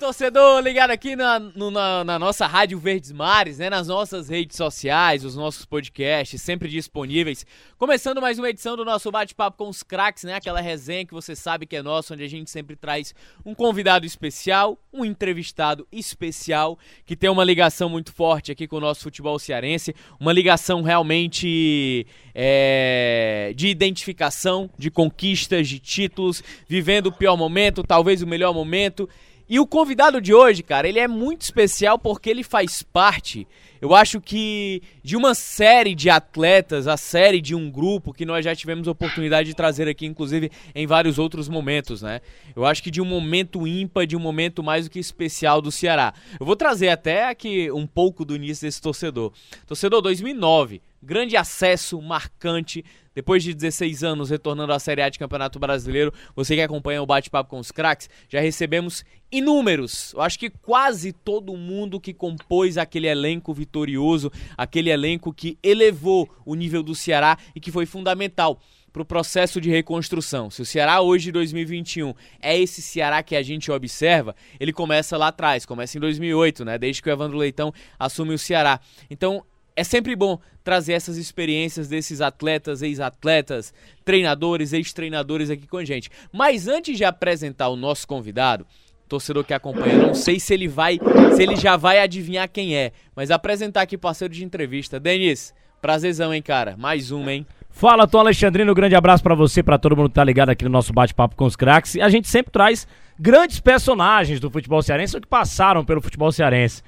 [0.00, 4.56] Torcedor, ligado aqui na, no, na, na, nossa Rádio Verdes Mares, né, nas nossas redes
[4.56, 7.44] sociais, os nossos podcasts sempre disponíveis.
[7.76, 11.36] Começando mais uma edição do nosso Bate-Papo com os Craques, né, aquela resenha que você
[11.36, 16.78] sabe que é nossa, onde a gente sempre traz um convidado especial, um entrevistado especial,
[17.04, 22.06] que tem uma ligação muito forte aqui com o nosso futebol cearense, uma ligação realmente
[22.34, 29.06] é, de identificação, de conquistas, de títulos, vivendo o pior momento, talvez o melhor momento.
[29.50, 33.48] E o convidado de hoje, cara, ele é muito especial porque ele faz parte,
[33.80, 38.44] eu acho que de uma série de atletas, a série de um grupo que nós
[38.44, 42.20] já tivemos oportunidade de trazer aqui, inclusive em vários outros momentos, né?
[42.54, 45.72] Eu acho que de um momento ímpar, de um momento mais do que especial do
[45.72, 46.12] Ceará.
[46.38, 49.32] Eu vou trazer até aqui um pouco do início desse torcedor.
[49.66, 52.84] Torcedor 2009, grande acesso marcante
[53.20, 57.06] depois de 16 anos retornando à Série A de Campeonato Brasileiro, você que acompanha o
[57.06, 62.78] bate-papo com os craques, já recebemos inúmeros, eu acho que quase todo mundo que compôs
[62.78, 68.58] aquele elenco vitorioso, aquele elenco que elevou o nível do Ceará e que foi fundamental
[68.90, 70.48] para o processo de reconstrução.
[70.48, 75.28] Se o Ceará hoje, 2021, é esse Ceará que a gente observa, ele começa lá
[75.28, 76.78] atrás, começa em 2008, né?
[76.78, 78.80] Desde que o Evandro Leitão assume o Ceará.
[79.10, 79.44] Então,
[79.76, 83.72] é sempre bom trazer essas experiências desses atletas, ex-atletas,
[84.04, 86.10] treinadores, ex-treinadores aqui com a gente.
[86.32, 88.66] Mas antes de apresentar o nosso convidado,
[89.08, 90.98] torcedor que acompanha, não sei se ele vai,
[91.34, 95.00] se ele já vai adivinhar quem é, mas apresentar aqui parceiro de entrevista.
[95.00, 96.76] Denis, prazerzão, hein, cara?
[96.76, 97.46] Mais uma, hein?
[97.70, 100.64] Fala, Tom Alexandrino, um grande abraço para você, para todo mundo que tá ligado aqui
[100.64, 101.96] no nosso bate-papo com os craques.
[101.96, 102.86] A gente sempre traz
[103.18, 106.82] grandes personagens do futebol cearense que passaram pelo futebol cearense.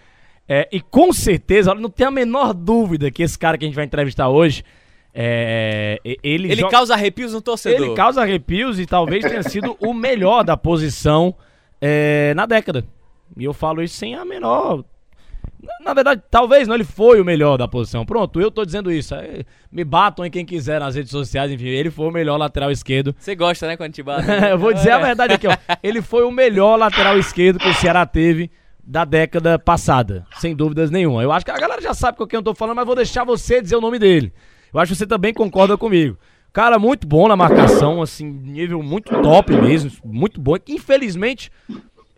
[0.54, 3.74] É, e com certeza, não tem a menor dúvida que esse cara que a gente
[3.74, 4.62] vai entrevistar hoje.
[5.14, 6.70] É, ele ele joga...
[6.70, 7.86] causa arrepios no torcedor.
[7.86, 11.34] Ele causa arrepios e talvez tenha sido o melhor da posição
[11.80, 12.84] é, na década.
[13.34, 14.84] E eu falo isso sem a menor.
[15.82, 18.04] Na verdade, talvez não, ele foi o melhor da posição.
[18.04, 19.14] Pronto, eu tô dizendo isso.
[19.70, 23.14] Me batam em quem quiser nas redes sociais, enfim, ele foi o melhor lateral esquerdo.
[23.18, 24.34] Você gosta, né, quando te batem?
[24.50, 25.56] eu vou dizer a verdade aqui, ó.
[25.82, 28.50] Ele foi o melhor lateral esquerdo que o Ceará teve
[28.84, 31.22] da década passada, sem dúvidas nenhuma.
[31.22, 33.24] Eu acho que a galera já sabe com quem eu tô falando, mas vou deixar
[33.24, 34.32] você dizer o nome dele.
[34.72, 36.18] Eu acho que você também concorda comigo.
[36.52, 40.56] Cara, muito bom na marcação, assim, nível muito top mesmo, muito bom.
[40.68, 41.50] Infelizmente,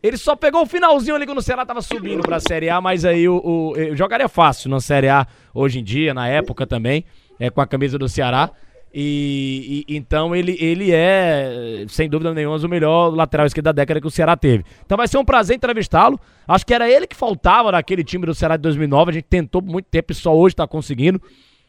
[0.02, 3.04] ele só pegou o finalzinho ali quando o Ceará tava subindo pra Série A, mas
[3.04, 7.04] aí o, o eu jogaria fácil na Série A hoje em dia, na época também,
[7.38, 8.50] é, com a camisa do Ceará.
[8.96, 14.00] E, e, então ele, ele é, sem dúvida nenhuma, o melhor lateral esquerdo da década
[14.00, 14.64] que o Ceará teve.
[14.86, 16.18] Então vai ser um prazer entrevistá-lo.
[16.46, 19.10] Acho que era ele que faltava naquele time do Ceará de 2009.
[19.10, 21.20] A gente tentou muito tempo e só hoje está conseguindo.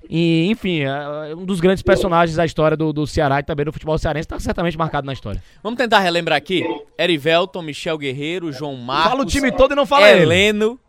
[0.07, 3.65] E, enfim, é, é um dos grandes personagens da história do, do Ceará e também
[3.65, 5.41] do futebol cearense está certamente marcado na história.
[5.63, 6.63] Vamos tentar relembrar aqui:
[6.99, 9.09] Erivelton, Michel Guerreiro, João Marcos.
[9.09, 10.79] Fala o time todo e não fala Heleno,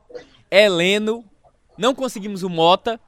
[0.51, 0.65] ele.
[0.65, 1.25] Heleno.
[1.79, 3.01] Não conseguimos o Mota.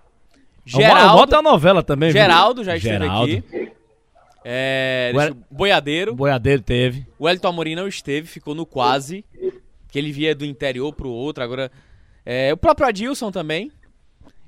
[0.76, 1.14] Geraldo.
[1.14, 3.32] O Mota é novela também, Geraldo já esteve Geraldo.
[3.32, 3.72] aqui.
[4.44, 5.36] É, o El...
[5.50, 6.14] Boiadeiro.
[6.14, 7.06] Boiadeiro teve.
[7.18, 9.24] O Elton Amorim não esteve, ficou no quase.
[9.88, 11.42] Que ele via do interior pro outro.
[11.42, 11.70] Agora.
[12.24, 13.72] É, o próprio Adilson também.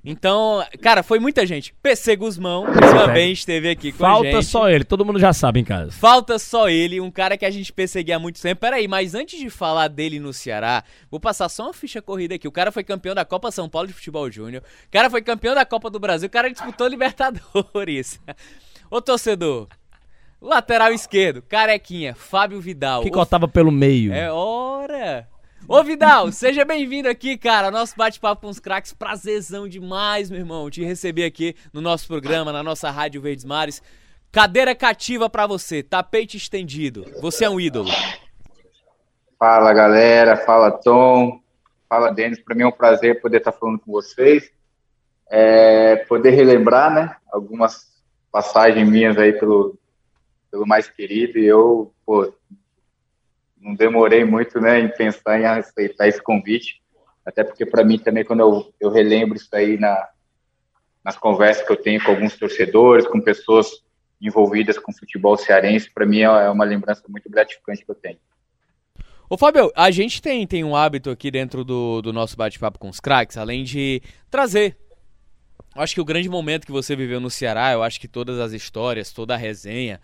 [0.04, 1.74] Então, cara, foi muita gente.
[1.82, 2.64] PC Guzmão
[3.06, 4.32] também esteve aqui com Falta a gente.
[4.32, 5.92] Falta só ele, todo mundo já sabe em casa.
[5.92, 8.60] Falta só ele, um cara que a gente perseguia há muito tempo.
[8.60, 12.48] Peraí, mas antes de falar dele no Ceará, vou passar só uma ficha corrida aqui.
[12.48, 14.62] O cara foi campeão da Copa São Paulo de Futebol Júnior.
[14.86, 16.28] O cara foi campeão da Copa do Brasil.
[16.28, 18.18] O cara disputou Libertadores.
[18.90, 19.68] Ô torcedor,
[20.40, 23.02] lateral esquerdo, carequinha, Fábio Vidal.
[23.02, 24.12] Que cortava pelo meio.
[24.12, 25.28] É hora.
[25.72, 27.70] Ô Vidal, seja bem-vindo aqui, cara.
[27.70, 28.92] Nosso bate-papo com os craques.
[28.92, 33.80] Prazerzão demais, meu irmão, te receber aqui no nosso programa, na nossa Rádio Verdes Mares.
[34.32, 37.06] Cadeira cativa para você, tapete estendido.
[37.20, 37.88] Você é um ídolo.
[39.38, 40.36] Fala, galera.
[40.38, 41.40] Fala, Tom.
[41.88, 42.40] Fala, Denis.
[42.40, 44.50] Para mim é um prazer poder estar falando com vocês.
[45.30, 47.86] É, poder relembrar, né, algumas
[48.32, 49.78] passagens minhas aí pelo,
[50.50, 51.38] pelo mais querido.
[51.38, 52.34] E eu, pô,
[53.60, 56.80] não demorei muito né, em pensar em aceitar esse convite,
[57.24, 60.08] até porque para mim também, quando eu, eu relembro isso aí na,
[61.04, 63.68] nas conversas que eu tenho com alguns torcedores, com pessoas
[64.20, 68.18] envolvidas com futebol cearense, para mim é, é uma lembrança muito gratificante que eu tenho.
[69.28, 72.88] Ô Fábio, a gente tem, tem um hábito aqui dentro do, do nosso bate-papo com
[72.88, 74.76] os craques, além de trazer.
[75.76, 78.52] Acho que o grande momento que você viveu no Ceará, eu acho que todas as
[78.52, 80.00] histórias, toda a resenha,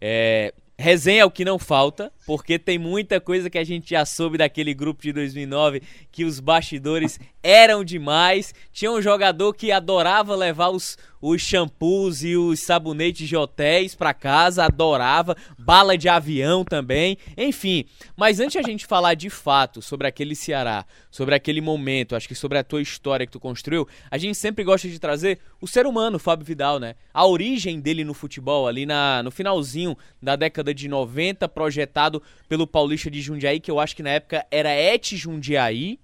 [0.00, 4.04] é, Resenha é o que não falta, porque tem muita coisa que a gente já
[4.04, 8.54] soube daquele grupo de 2009 que os bastidores eram demais.
[8.72, 14.14] Tinha um jogador que adorava levar os, os shampoos e os sabonetes de hotéis para
[14.14, 17.84] casa, adorava, bala de avião também, enfim.
[18.16, 22.34] Mas antes a gente falar de fato sobre aquele Ceará, sobre aquele momento, acho que
[22.34, 25.86] sobre a tua história que tu construiu, a gente sempre gosta de trazer o ser
[25.86, 26.94] humano, Fábio Vidal, né?
[27.12, 32.11] A origem dele no futebol, ali na, no finalzinho da década de 90, projetado
[32.48, 36.00] pelo Paulista de Jundiaí, que eu acho que na época era Et Jundiaí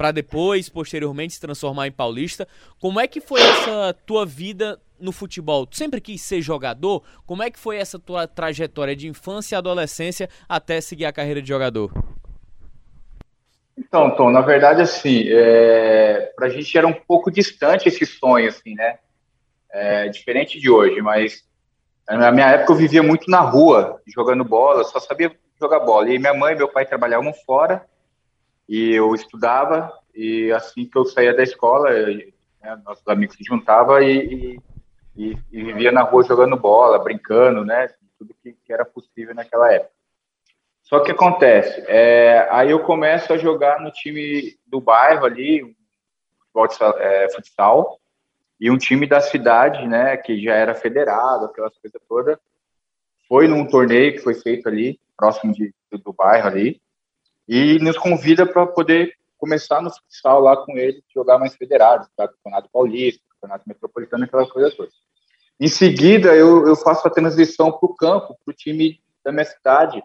[0.00, 2.48] para depois, posteriormente, se transformar em paulista.
[2.80, 5.66] Como é que foi essa tua vida no futebol?
[5.66, 7.02] Tu sempre quis ser jogador?
[7.26, 11.42] Como é que foi essa tua trajetória de infância e adolescência até seguir a carreira
[11.42, 11.92] de jogador?
[13.76, 18.48] Então, Tom, na verdade, assim, é, para a gente era um pouco distante esse sonho,
[18.48, 18.98] assim, né?
[19.70, 21.44] É, diferente de hoje, mas
[22.08, 25.30] na minha época eu vivia muito na rua, jogando bola, só sabia
[25.60, 26.10] jogar bola.
[26.10, 27.84] E minha mãe e meu pai trabalhavam fora,
[28.68, 34.02] e eu estudava e assim que eu saía da escola, né, nossos amigos se juntavam
[34.02, 34.60] e,
[35.16, 37.88] e, e, vivia na rua jogando bola, brincando, né?
[38.18, 39.92] Tudo que, que era possível naquela época.
[40.82, 45.76] Só que acontece, é, aí eu começo a jogar no time do bairro ali,
[46.52, 48.00] futebol, é, futsal,
[48.60, 52.36] e um time da cidade, né, que já era federado, aquelas coisas todas,
[53.28, 56.80] foi num torneio que foi feito ali, próximo de, do, bairro ali,
[57.46, 62.26] e nos convida para poder começar no futsal lá com ele, jogar mais federado, tá?
[62.26, 64.90] campeonato paulista, campeonato metropolitano, aquela coisa toda.
[65.58, 69.44] Em seguida, eu, eu faço a transição para o campo, para o time da minha
[69.44, 70.02] cidade,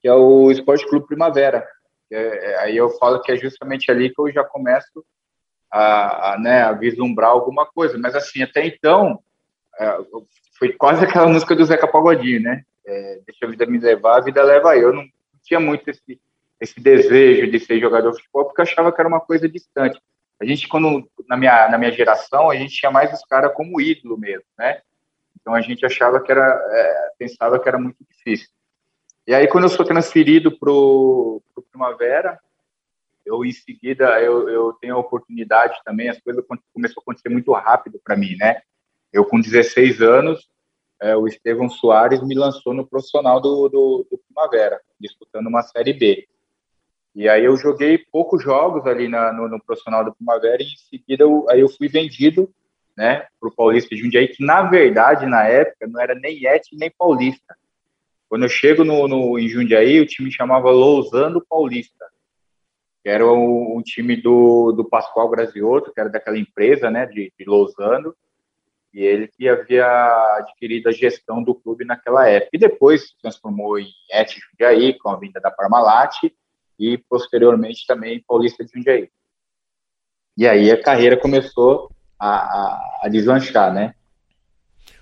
[0.00, 1.66] que é o Esporte Clube Primavera.
[2.10, 2.16] É,
[2.52, 5.04] é, aí eu falo que é justamente ali que eu já começo
[5.70, 7.98] a, a, né, a vislumbrar alguma coisa.
[7.98, 9.20] Mas assim, até então,
[9.78, 9.98] é,
[10.58, 12.64] foi quase aquela música do Zeca Pagodinho, né?
[12.86, 14.92] É, deixa a vida me levar, a vida leva eu.
[14.92, 15.04] Não
[15.42, 16.20] tinha muito esse,
[16.60, 20.00] esse desejo de ser jogador de futebol, porque eu achava que era uma coisa distante.
[20.40, 23.80] A gente, quando, na minha, na minha geração, a gente tinha mais os caras como
[23.80, 24.80] ídolo mesmo, né?
[25.40, 28.48] Então a gente achava que era, é, pensava que era muito difícil.
[29.26, 32.38] E aí, quando eu sou transferido para o Primavera,
[33.24, 37.52] eu em seguida eu, eu tenho a oportunidade também, as coisas começou a acontecer muito
[37.52, 38.60] rápido para mim, né?
[39.12, 40.48] Eu com 16 anos,
[41.00, 45.92] é, o Estevão Soares me lançou no profissional do, do, do Primavera, disputando uma Série
[45.92, 46.26] B.
[47.14, 50.76] E aí eu joguei poucos jogos ali na, no, no, profissional do Primavera e em
[50.76, 52.52] seguida eu, aí eu fui vendido
[52.96, 56.62] né, para o Paulista de Jundiaí, que na verdade, na época, não era nem Et
[56.72, 57.56] nem Paulista.
[58.28, 62.06] Quando eu chego no, no, em Jundiaí, o time chamava Lousando Paulista,
[63.02, 67.32] que era o, o time do, do Pascoal Graziotto, que era daquela empresa né, de,
[67.38, 68.16] de Lousando,
[68.96, 69.86] e ele que havia
[70.38, 72.48] adquirido a gestão do clube naquela época.
[72.54, 76.16] E depois se transformou em Et Jundiaí, com a vinda da Parmalat,
[76.80, 79.10] e posteriormente também Paulista de Jundiaí.
[80.34, 83.94] E aí a carreira começou a, a, a deslanchar, né?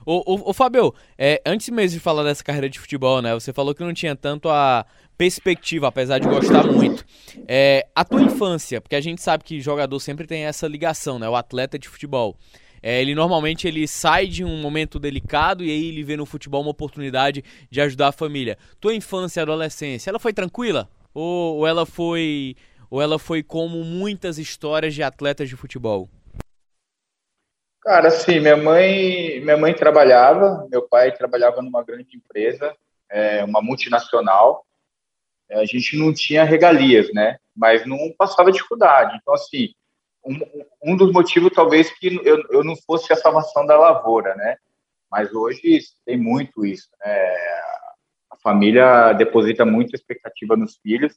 [0.04, 3.32] Ô, ô, ô Fabio, é, antes mesmo de falar dessa carreira de futebol, né?
[3.32, 4.84] Você falou que não tinha tanto a
[5.16, 7.04] perspectiva, apesar de gostar muito.
[7.46, 11.28] É, a tua infância, porque a gente sabe que jogador sempre tem essa ligação, né?
[11.28, 12.36] O atleta de futebol.
[12.86, 16.60] É, ele normalmente ele sai de um momento delicado e aí ele vê no futebol
[16.60, 18.58] uma oportunidade de ajudar a família.
[18.78, 20.86] Tua infância e adolescência, ela foi tranquila?
[21.14, 22.54] Ou, ou ela foi
[22.90, 26.10] ou ela foi como muitas histórias de atletas de futebol?
[27.80, 32.76] Cara, assim, minha mãe, minha mãe trabalhava, meu pai trabalhava numa grande empresa,
[33.10, 34.62] é, uma multinacional.
[35.48, 37.38] É, a gente não tinha regalias, né?
[37.56, 39.18] Mas não passava dificuldade.
[39.22, 39.74] Então, assim,
[40.24, 44.56] um, um dos motivos talvez que eu, eu não fosse a salvação da lavoura, né?
[45.10, 47.34] Mas hoje tem muito isso, né?
[48.44, 51.16] família deposita muita expectativa nos filhos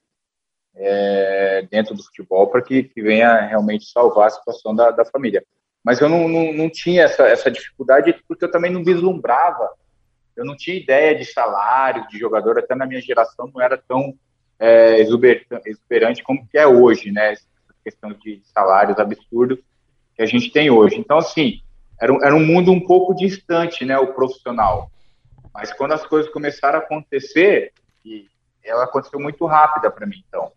[0.74, 5.44] é, dentro do futebol para que, que, venha realmente salvar a situação da, da família.
[5.84, 9.70] Mas eu não, não, não, tinha essa, essa dificuldade porque eu também não vislumbrava,
[10.36, 14.14] eu não tinha ideia de salário de jogador, até na minha geração não era tão
[14.60, 17.34] é, exuberante como que é hoje, né?
[17.88, 19.60] Questão de salários absurdos
[20.13, 20.98] que a gente tem hoje.
[20.98, 21.62] Então, assim,
[22.01, 23.98] era um, era um mundo um pouco distante, né?
[23.98, 24.91] O profissional.
[25.53, 27.72] Mas quando as coisas começaram a acontecer,
[28.03, 28.27] e
[28.62, 30.51] ela aconteceu muito rápida para mim, então.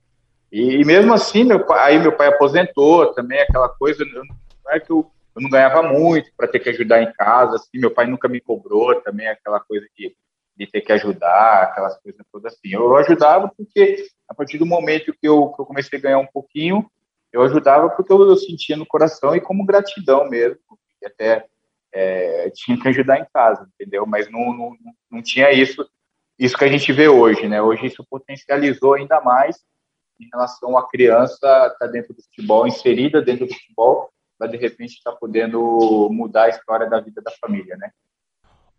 [0.50, 4.72] E, e, mesmo assim, meu pai, aí meu pai aposentou também, aquela coisa, eu, não
[4.72, 7.92] é que eu, eu não ganhava muito para ter que ajudar em casa, assim, meu
[7.92, 10.12] pai nunca me cobrou também, aquela coisa de,
[10.56, 12.74] de ter que ajudar, aquelas coisas todas assim.
[12.74, 16.26] Eu ajudava porque, a partir do momento que eu, que eu comecei a ganhar um
[16.26, 16.90] pouquinho,
[17.32, 20.58] eu ajudava porque eu, eu sentia no coração e como gratidão mesmo,
[21.00, 21.46] e até
[21.92, 24.06] é, tinha que ajudar em casa, entendeu?
[24.06, 24.76] Mas não, não,
[25.10, 25.84] não tinha isso
[26.38, 27.60] isso que a gente vê hoje, né?
[27.60, 29.58] Hoje isso potencializou ainda mais
[30.18, 34.56] em relação à criança estar tá dentro do futebol, inserida dentro do futebol, para de
[34.56, 37.90] repente estar tá podendo mudar a história da vida da família, né?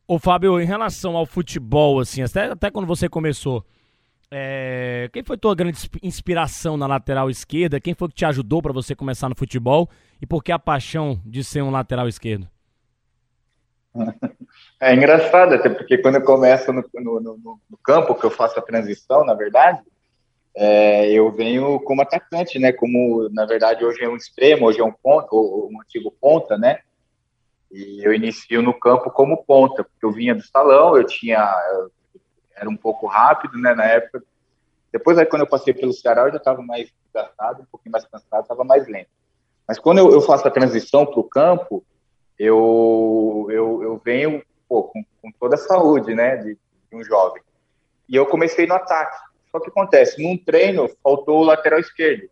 [0.08, 3.64] Ô Fábio, em relação ao futebol, assim, até, até quando você começou,
[4.32, 7.82] é, quem foi tua grande inspiração na lateral esquerda?
[7.82, 9.90] Quem foi que te ajudou para você começar no futebol?
[10.22, 12.48] E por que a paixão de ser um lateral esquerdo?
[14.80, 18.58] É engraçado, até porque quando eu começo no, no, no, no campo, que eu faço
[18.58, 19.80] a transição, na verdade,
[20.56, 22.72] é, eu venho como atacante, né?
[22.72, 26.80] Como, na verdade, hoje é um extremo, hoje é um ponta, um antigo ponta, né?
[27.72, 31.48] E eu inicio no campo como ponta, porque eu vinha do salão, eu tinha...
[32.62, 34.24] era um pouco rápido, né, na época.
[34.92, 38.06] Depois, aí, quando eu passei pelo Ceará, eu já estava mais gastado, um pouquinho mais
[38.06, 39.10] cansado, estava mais lento.
[39.68, 41.84] Mas quando eu, eu faço a transição para o campo,
[42.38, 47.42] eu, eu, eu venho pô, com, com, toda a saúde, né, de, de, um jovem.
[48.08, 49.18] E eu comecei no ataque.
[49.52, 52.30] Só que acontece, num treino faltou o lateral esquerdo.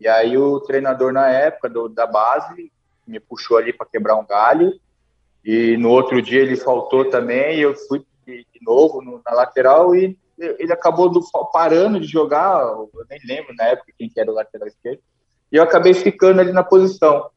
[0.00, 2.70] E aí o treinador na época do, da base
[3.06, 4.78] me puxou ali para quebrar um galho.
[5.44, 7.58] E no outro dia ele faltou também.
[7.58, 8.04] E eu fui
[8.68, 11.20] novo no, na lateral e ele acabou do,
[11.52, 12.60] parando de jogar.
[12.60, 15.00] Eu nem lembro na época quem que era o lateral esquerdo.
[15.50, 17.30] E eu acabei ficando ali na posição.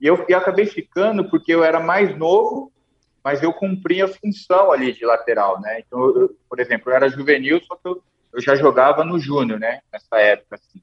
[0.00, 2.72] E eu, eu acabei ficando porque eu era mais novo,
[3.22, 5.80] mas eu cumpria a função ali de lateral, né?
[5.80, 9.60] Então, eu, por exemplo, eu era juvenil, só que eu, eu já jogava no júnior,
[9.60, 9.80] né?
[9.92, 10.82] Nessa época, assim.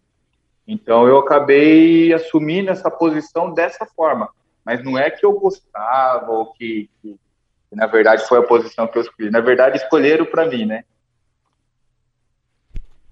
[0.65, 4.29] Então, eu acabei assumindo essa posição dessa forma.
[4.63, 7.19] Mas não é que eu gostava ou que, que,
[7.69, 9.29] que na verdade, foi a posição que eu escolhi.
[9.29, 10.83] Na verdade, escolheram para mim, né?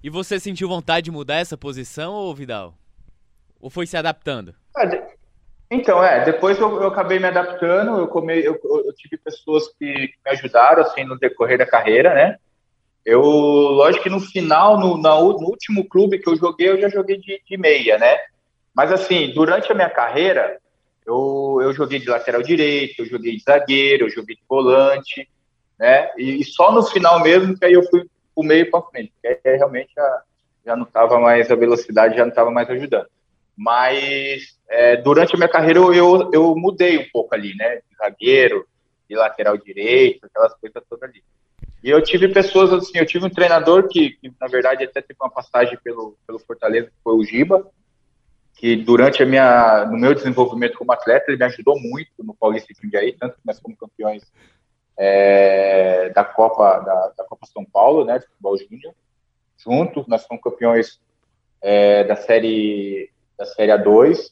[0.03, 2.73] E você sentiu vontade de mudar essa posição, ou Vidal?
[3.59, 4.55] Ou foi se adaptando?
[4.77, 5.07] É,
[5.69, 9.85] então, é, depois eu, eu acabei me adaptando, eu, come, eu, eu, tive pessoas que,
[10.25, 12.37] me ajudaram, assim, no decorrer da carreira, né?
[13.05, 16.89] Eu, lógico que no final, no, na, no último clube que eu joguei, eu já
[16.89, 18.17] joguei de, de meia, né?
[18.73, 20.57] Mas, assim, durante a minha carreira,
[21.07, 25.27] eu, eu joguei de lateral direito, eu joguei de zagueiro, eu joguei de volante,
[25.79, 26.11] né?
[26.17, 29.47] E, e só no final mesmo que aí eu fui o meio para frente, porque
[29.47, 30.21] aí realmente já,
[30.65, 33.07] já não estava mais, a velocidade já não estava mais ajudando.
[33.55, 37.77] Mas é, durante a minha carreira eu, eu mudei um pouco ali, né?
[37.77, 38.67] De zagueiro,
[39.09, 41.23] de lateral direito, aquelas coisas todas ali.
[41.81, 45.17] E eu tive pessoas assim, eu tive um treinador que, que na verdade até teve
[45.21, 47.65] uma passagem pelo, pelo Fortaleza, que foi o Giba,
[48.57, 52.73] que durante a minha, no meu desenvolvimento como atleta, ele me ajudou muito no Paulista
[52.73, 54.23] de Jundiaí, tanto que nós fomos campeões
[54.97, 58.95] é, da Copa da, da, Copa São Paulo, né, de futebol júnior,
[59.57, 60.99] juntos, nós fomos campeões
[61.61, 64.31] é, da série da Série A2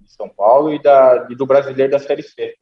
[0.00, 2.54] de São Paulo e, da, e do Brasileiro da Série C,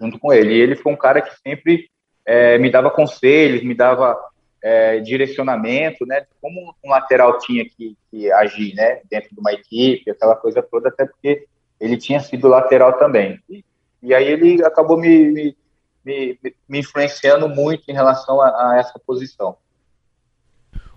[0.00, 0.54] junto com ele.
[0.54, 1.90] E ele foi um cara que sempre
[2.24, 4.18] é, me dava conselhos, me dava
[4.62, 10.10] é, direcionamento, né, como um lateral tinha que, que, agir, né, dentro de uma equipe,
[10.10, 11.46] aquela coisa toda, até porque
[11.80, 13.40] ele tinha sido lateral também.
[13.48, 13.64] E,
[14.02, 15.56] e aí ele acabou me, me,
[16.04, 16.38] me,
[16.68, 19.56] me, influenciando muito em relação a, a essa posição.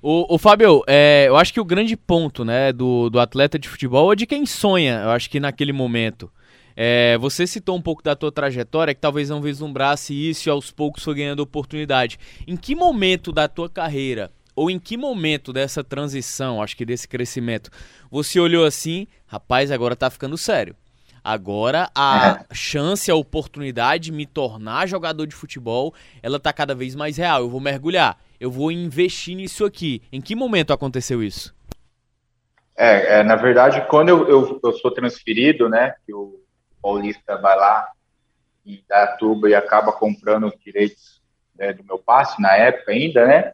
[0.01, 3.69] O, o Fábio, é, eu acho que o grande ponto né, do, do atleta de
[3.69, 6.31] futebol é de quem sonha, eu acho que naquele momento.
[6.75, 10.71] É, você citou um pouco da tua trajetória, que talvez não vislumbrasse isso e aos
[10.71, 12.19] poucos foi ganhando oportunidade.
[12.47, 17.07] Em que momento da tua carreira, ou em que momento dessa transição, acho que desse
[17.07, 17.69] crescimento,
[18.09, 20.75] você olhou assim, rapaz, agora tá ficando sério.
[21.23, 22.53] Agora a é.
[22.55, 27.41] chance, a oportunidade de me tornar jogador de futebol, ela tá cada vez mais real.
[27.41, 30.01] Eu vou mergulhar eu vou investir nisso aqui.
[30.11, 31.53] Em que momento aconteceu isso?
[32.75, 36.40] É, é na verdade, quando eu, eu, eu, sou transferido, né, o
[36.81, 37.89] Paulista vai lá
[38.65, 41.21] e dá tuba e acaba comprando os direitos
[41.55, 43.51] né, do meu passe, na época ainda, né,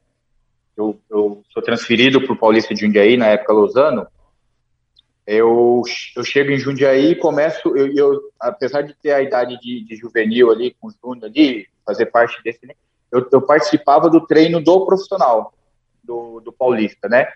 [0.75, 4.07] eu, eu sou transferido para o Paulista de Jundiaí, na época Lozano,
[5.25, 5.81] eu,
[6.15, 9.96] eu chego em Jundiaí e começo, eu, eu, apesar de ter a idade de, de
[9.96, 12.74] juvenil ali, com Júnior ali, fazer parte desse, né,
[13.12, 15.53] eu, eu participava do treino do profissional,
[16.03, 17.27] do, do Paulista, né?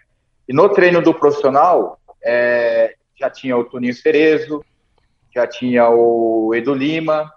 [0.47, 4.63] E no treino do profissional, é, já tinha o Toninho Cerezo,
[5.33, 7.31] já tinha o Edu Lima,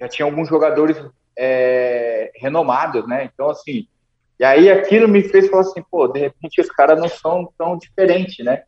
[0.00, 0.96] já tinha alguns jogadores
[1.38, 3.28] é, renomados, né?
[3.32, 3.86] Então, assim,
[4.38, 7.78] e aí aquilo me fez falar assim, pô, de repente os caras não são tão
[7.78, 8.64] diferentes, né?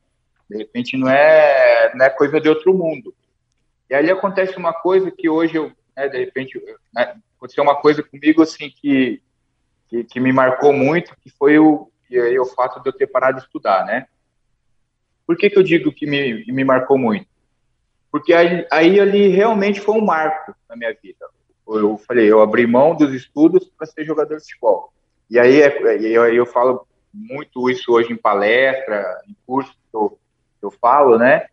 [0.49, 3.15] De repente não é, não é coisa de outro mundo.
[3.91, 6.61] E aí acontece uma coisa que hoje eu, né, de repente,
[6.95, 9.23] né, aconteceu uma coisa comigo assim que,
[9.89, 13.07] que, que, me marcou muito, que foi o, que é o fato de eu ter
[13.07, 14.07] parado de estudar, né?
[15.27, 17.27] Por que, que eu digo que me, me marcou muito?
[18.11, 21.27] Porque aí, aí ali realmente foi um marco na minha vida.
[21.67, 24.93] Eu falei, eu abri mão dos estudos para ser jogador de futebol.
[25.31, 30.19] E aí é, eu, eu falo muito isso hoje em palestra, em curso que eu,
[30.63, 31.47] eu falo, né?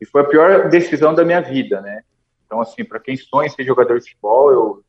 [0.00, 2.02] E foi a pior decisão da minha vida, né?
[2.44, 4.84] Então, assim, para quem sonha em ser jogador de futebol, eu,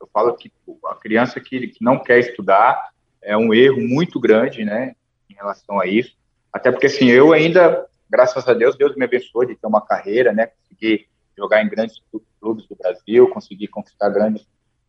[0.00, 0.52] eu falo que
[0.86, 2.90] a criança que, que não quer estudar
[3.22, 4.94] é um erro muito grande, né?
[5.28, 6.16] Em relação a isso.
[6.52, 10.32] Até porque, assim, eu ainda, graças a Deus, Deus me abençoou de ter uma carreira,
[10.32, 10.46] né?
[10.46, 12.00] Consegui jogar em grandes
[12.40, 14.46] clubes do Brasil, consegui conquistar grandes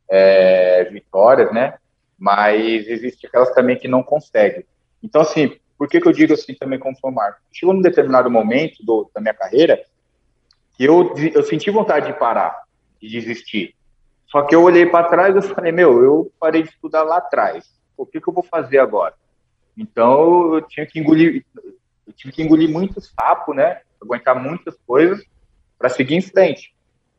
[0.07, 1.79] é, vitórias, né?
[2.19, 4.63] Mas existe aquelas também que não conseguem.
[5.01, 7.37] Então, assim, por que, que eu digo assim também como formar?
[7.51, 9.83] Chegou num determinado momento do, da minha carreira
[10.77, 12.61] que eu, eu senti vontade de parar,
[13.01, 13.73] de desistir.
[14.27, 17.73] Só que eu olhei para trás e falei, meu, eu parei de estudar lá atrás.
[17.97, 19.15] O que, que eu vou fazer agora?
[19.75, 21.43] Então, eu tinha que engolir,
[22.07, 23.81] eu tive que engolir muito sapo, né?
[24.01, 25.23] Aguentar muitas coisas
[25.77, 26.75] para seguir em frente.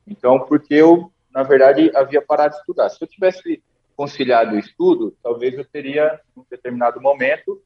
[0.06, 2.88] Então, porque eu, na verdade, havia parado de estudar.
[2.88, 3.62] Se eu tivesse
[3.96, 7.60] conciliado o estudo, talvez eu teria, em um determinado momento,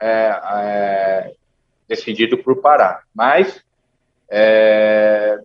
[0.00, 1.34] é, é,
[1.86, 3.04] decidido por parar.
[3.14, 3.62] Mas,
[4.30, 5.40] é,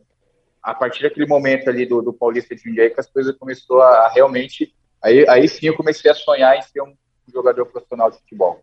[0.61, 4.05] a partir daquele momento ali do, do Paulista de Jundiaí, que as coisas começou a,
[4.05, 4.73] a, realmente...
[5.01, 6.95] Aí, aí sim eu comecei a sonhar em ser um
[7.31, 8.61] jogador profissional de futebol.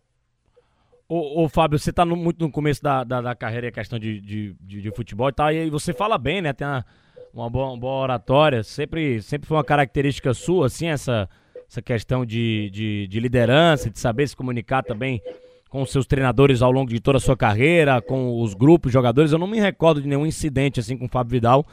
[1.13, 3.99] Ô, ô Fábio, você está muito no começo da, da, da carreira e a questão
[3.99, 6.53] de, de, de, de, futebol e tal, e você fala bem, né?
[6.53, 6.85] Tem uma,
[7.33, 11.27] uma, boa, uma boa oratória, sempre, sempre foi uma característica sua, assim, essa,
[11.69, 15.21] essa questão de, de, de liderança, de saber se comunicar também
[15.69, 19.33] com os seus treinadores ao longo de toda a sua carreira, com os grupos, jogadores.
[19.33, 21.67] Eu não me recordo de nenhum incidente assim com o Fábio Vidal,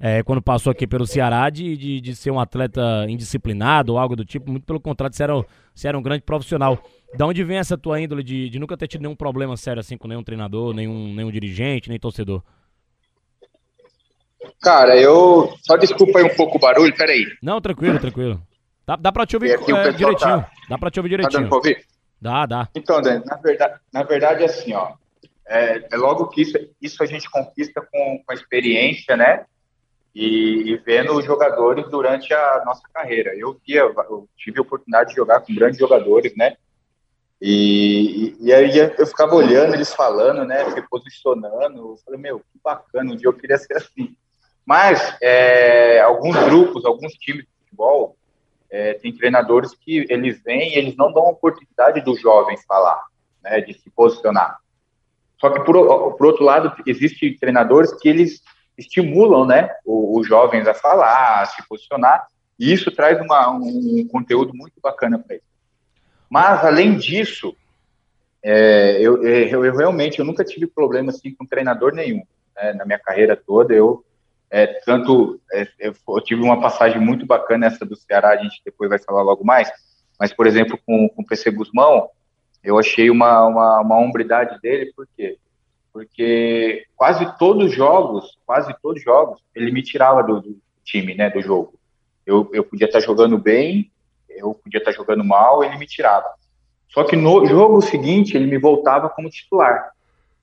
[0.00, 4.16] é, quando passou aqui pelo Ceará, de, de, de, ser um atleta indisciplinado ou algo
[4.16, 4.50] do tipo.
[4.50, 5.34] Muito pelo contrário, você era,
[5.74, 6.82] você era um grande profissional.
[7.14, 9.98] Da onde vem essa tua índole de, de nunca ter tido nenhum problema sério assim
[9.98, 12.42] com nenhum treinador, nenhum, nenhum dirigente, nem torcedor?
[14.62, 15.52] Cara, eu.
[15.60, 17.26] Só desculpa aí um pouco o barulho, peraí.
[17.42, 18.40] Não, tranquilo, tranquilo.
[18.86, 19.56] Dá, dá pra te ouvir é,
[19.92, 20.16] direitinho.
[20.16, 20.50] Tá...
[20.66, 21.32] Dá pra te ouvir direitinho.
[21.32, 21.84] Tá dando pra ouvir?
[22.18, 22.68] Dá, dá.
[22.74, 24.94] Então, Dani, na verdade, na verdade é assim, ó.
[25.46, 29.44] É, é logo que isso, isso a gente conquista com, com a experiência, né?
[30.14, 33.32] E, e, vendo os jogadores durante a nossa carreira.
[33.36, 36.56] Eu, via, eu tive a oportunidade de jogar com grandes jogadores, né?
[37.40, 40.68] E, e, e, aí eu ficava olhando eles falando, né?
[40.70, 41.78] Se posicionando.
[41.78, 44.16] Eu falei, meu, que bacana, um dia eu queria ser assim.
[44.66, 48.16] Mas é, alguns grupos, alguns times de futebol,
[48.70, 53.02] é, tem treinadores que eles vêm e eles não dão a oportunidade dos jovens falar,
[53.42, 54.58] né, de se posicionar.
[55.40, 58.42] Só que, por, por outro lado, existem treinadores que eles
[58.80, 62.26] estimulam né, os, jovens a falar, a se posicionar,
[62.58, 65.46] e isso traz uma, um conteúdo muito bacana para eles.
[66.28, 67.56] Mas, além disso,
[68.42, 72.22] é, eu, eu, eu, realmente eu nunca tive problema assim, com treinador nenhum.
[72.56, 74.04] Né, na minha carreira toda, eu
[74.50, 78.90] é, tanto, é, eu, tive uma passagem muito bacana essa do Ceará, a gente depois
[78.90, 79.70] vai falar logo mais,
[80.18, 82.08] mas, por exemplo, com, com o PC Guzmão,
[82.62, 85.38] eu achei uma, uma, uma hombridade dele, por quê?
[85.92, 91.14] Porque quase todos os jogos, quase todos os jogos, ele me tirava do, do time,
[91.14, 91.74] né, do jogo.
[92.24, 93.90] Eu, eu podia estar jogando bem,
[94.28, 96.28] eu podia estar jogando mal, ele me tirava.
[96.88, 99.90] Só que no jogo seguinte, ele me voltava como titular.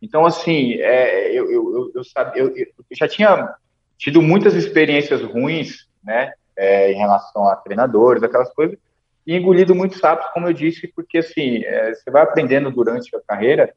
[0.01, 2.03] Então, assim, é, eu, eu, eu,
[2.35, 3.55] eu, eu já tinha
[3.97, 8.77] tido muitas experiências ruins, né, é, em relação a treinadores, aquelas coisas,
[9.25, 13.19] e engolido muitos sapos, como eu disse, porque assim, é, você vai aprendendo durante a
[13.19, 13.73] carreira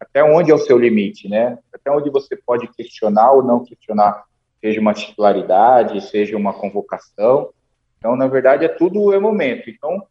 [0.00, 1.58] até onde é o seu limite, né?
[1.72, 4.24] Até onde você pode questionar ou não questionar,
[4.60, 7.50] seja uma titularidade, seja uma convocação.
[7.98, 9.68] Então, na verdade, é tudo é momento.
[9.68, 10.06] Então,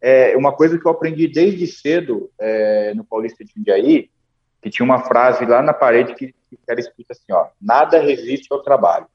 [0.00, 4.10] é uma coisa que eu aprendi desde cedo é, no Paulista de Jundiaí,
[4.60, 8.48] que tinha uma frase lá na parede que, que era escrita assim, ó, nada resiste
[8.50, 9.06] ao trabalho.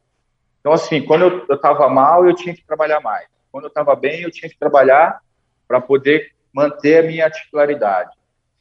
[0.59, 3.27] Então, assim, quando eu estava mal, eu tinha que trabalhar mais.
[3.51, 5.19] Quando eu estava bem, eu tinha que trabalhar
[5.67, 8.11] para poder manter a minha titularidade.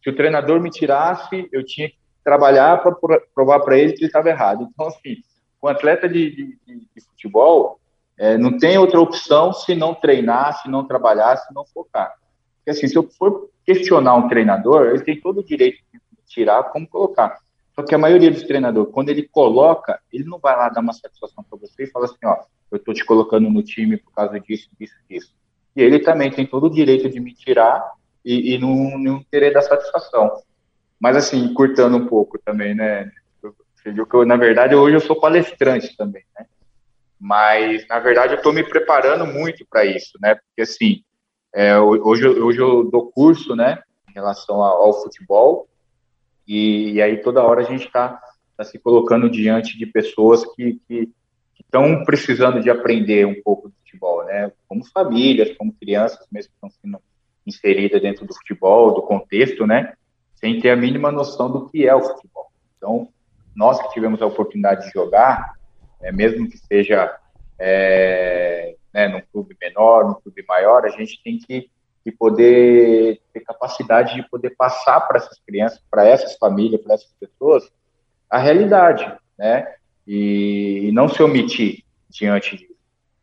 [0.02, 4.06] Se o treinador me tirasse, eu tinha que trabalhar para provar para ele que ele
[4.06, 4.68] estava errado.
[4.72, 5.16] Então, assim,
[5.60, 7.78] o atleta de, de, de futebol
[8.18, 12.14] é, não tem outra opção se não treinar, se não trabalhar, se não focar.
[12.56, 16.64] Porque, assim, se eu for questionar um treinador, ele tem todo o direito de tirar
[16.64, 17.38] como colocar.
[17.74, 20.92] Só que a maioria dos treinadores, quando ele coloca, ele não vai lá dar uma
[20.92, 22.38] satisfação para você e fala assim, ó,
[22.70, 25.32] eu estou te colocando no time por causa disso, disso, disso.
[25.74, 27.92] E ele também tem todo o direito de me tirar
[28.24, 30.42] e, e não, não querer dar satisfação.
[31.00, 33.10] Mas assim, curtando um pouco também, né?
[33.82, 36.46] Que eu, na verdade, hoje eu sou palestrante também, né?
[37.18, 40.36] Mas, na verdade, eu estou me preparando muito para isso, né?
[40.36, 41.02] Porque, assim,
[41.54, 43.82] é, hoje, hoje eu dou curso, né?
[44.08, 45.68] Em relação ao, ao futebol,
[46.46, 48.20] e, e aí toda hora a gente está
[48.56, 50.80] tá se colocando diante de pessoas que
[51.58, 54.52] estão precisando de aprender um pouco de futebol, né?
[54.68, 57.02] Como famílias, como crianças mesmo que estão sendo
[57.46, 59.94] inserida dentro do futebol, do contexto, né?
[60.34, 62.50] Sem ter a mínima noção do que é o futebol.
[62.76, 63.08] Então,
[63.54, 65.54] nós que tivemos a oportunidade de jogar,
[66.00, 67.16] é, mesmo que seja
[67.58, 71.70] é, né, num clube menor, num clube maior, a gente tem que,
[72.02, 77.12] que poder ter capacidade de poder passar para essas crianças, para essas famílias, para essas
[77.20, 77.70] pessoas,
[78.28, 79.74] a realidade, né?
[80.06, 82.72] E, e, não se omitir diante disso.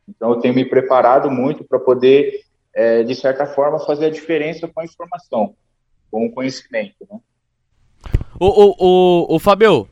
[0.07, 4.67] Então, eu tenho me preparado muito para poder, é, de certa forma, fazer a diferença
[4.67, 5.55] com a informação,
[6.11, 7.19] com o conhecimento, né?
[8.39, 9.87] O, o, o, o Fabio,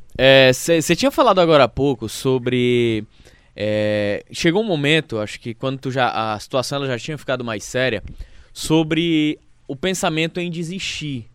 [0.53, 3.05] você é, tinha falado agora há pouco sobre.
[3.55, 7.43] É, chegou um momento, acho que quando tu já, a situação ela já tinha ficado
[7.43, 8.03] mais séria,
[8.53, 11.27] sobre o pensamento em desistir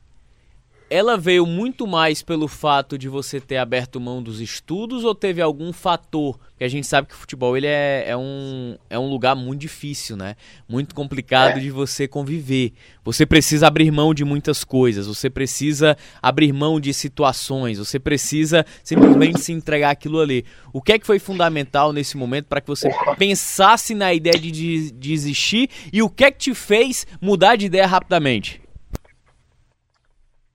[0.93, 5.41] ela veio muito mais pelo fato de você ter aberto mão dos estudos ou teve
[5.41, 6.39] algum fator?
[6.59, 9.61] Que a gente sabe que o futebol ele é, é, um, é um lugar muito
[9.61, 10.37] difícil, né?
[10.69, 11.61] Muito complicado é.
[11.61, 12.75] de você conviver.
[13.03, 18.65] Você precisa abrir mão de muitas coisas, você precisa abrir mão de situações, você precisa
[18.85, 20.45] simplesmente se entregar aquilo ali.
[20.75, 24.51] O que é que foi fundamental nesse momento para que você pensasse na ideia de,
[24.53, 28.62] de desistir e o que é que te fez mudar de ideia rapidamente?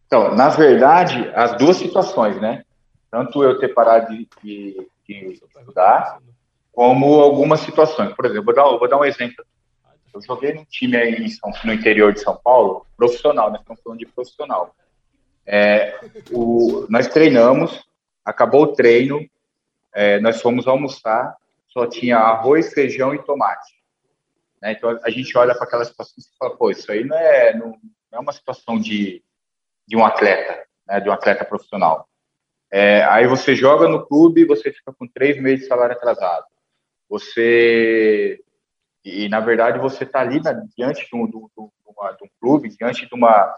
[0.08, 2.64] Então, na verdade, as duas situações, né?
[3.12, 6.20] Tanto eu ter parado de, de, de estudar,
[6.72, 8.14] como algumas situações.
[8.14, 9.46] Por exemplo, vou dar, vou dar um exemplo.
[10.14, 13.60] Eu joguei num time aí São, no interior de São Paulo, profissional, né?
[13.60, 14.74] Estamos falando de profissional.
[15.46, 16.00] É,
[16.32, 17.86] o, nós treinamos,
[18.24, 19.20] acabou o treino,
[19.94, 21.36] é, nós fomos almoçar,
[21.68, 23.76] só tinha arroz, feijão e tomate.
[24.62, 24.72] Né?
[24.72, 27.68] Então a gente olha para aquela situação e fala, pô, isso aí não é, não,
[27.70, 27.80] não
[28.14, 29.24] é uma situação de,
[29.88, 32.08] de um atleta, né, de um atleta profissional.
[32.72, 36.46] É, aí você joga no clube, você fica com três meses de salário atrasado.
[37.10, 38.42] Você
[39.04, 40.42] e na verdade você está ali
[40.76, 41.50] diante de um, de um,
[42.42, 43.58] clube, diante de uma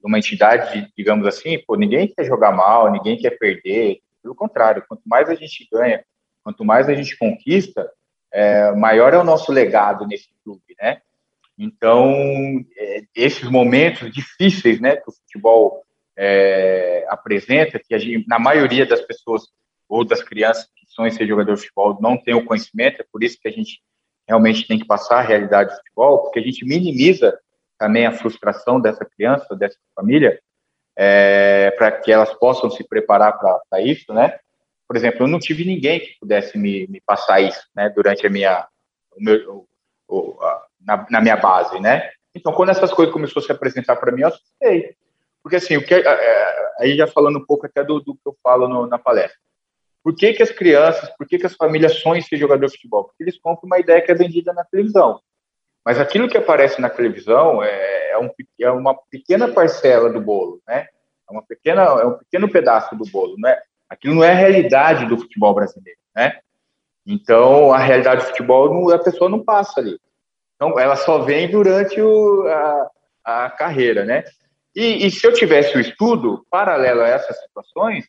[0.00, 4.00] de uma entidade, digamos assim, pô, ninguém quer jogar mal, ninguém quer perder.
[4.22, 6.04] Pelo contrário, quanto mais a gente ganha,
[6.42, 7.90] quanto mais a gente conquista,
[8.30, 11.00] é, maior é o nosso legado nesse clube, né?
[11.58, 15.84] Então, é, esses momentos difíceis né, que o futebol
[16.16, 19.42] é, apresenta, que gente, na maioria das pessoas
[19.88, 23.22] ou das crianças que sonham ser jogador de futebol não tem o conhecimento, é por
[23.22, 23.80] isso que a gente
[24.26, 27.38] realmente tem que passar a realidade do futebol, porque a gente minimiza
[27.78, 30.40] também a frustração dessa criança, dessa família,
[30.96, 34.38] é, para que elas possam se preparar para isso, né?
[34.86, 37.90] Por exemplo, eu não tive ninguém que pudesse me, me passar isso, né?
[37.90, 38.66] Durante a minha,
[39.16, 39.66] o meu,
[40.08, 42.10] o, a, na, na, minha base, né?
[42.34, 44.96] Então, quando essas coisas começaram a se apresentar para mim, eu assustei.
[45.42, 48.26] Porque, assim, o que, é, é, aí já falando um pouco até do, do que
[48.26, 49.38] eu falo no, na palestra.
[50.02, 53.04] Por que, que as crianças, por que, que as famílias sonham ser jogador de futebol?
[53.04, 55.20] Porque eles compram uma ideia que é vendida na televisão.
[55.84, 60.62] Mas aquilo que aparece na televisão é, é, um, é uma pequena parcela do bolo,
[60.66, 60.88] né?
[61.28, 63.58] É, uma pequena, é um pequeno pedaço do bolo, né?
[63.88, 66.38] Aquilo não é a realidade do futebol brasileiro, né?
[67.06, 69.98] Então, a realidade do futebol, a pessoa não passa ali.
[70.56, 72.90] Então, ela só vem durante o, a,
[73.24, 74.24] a carreira, né?
[74.74, 78.06] E, e, se eu tivesse o estudo paralelo a essas situações,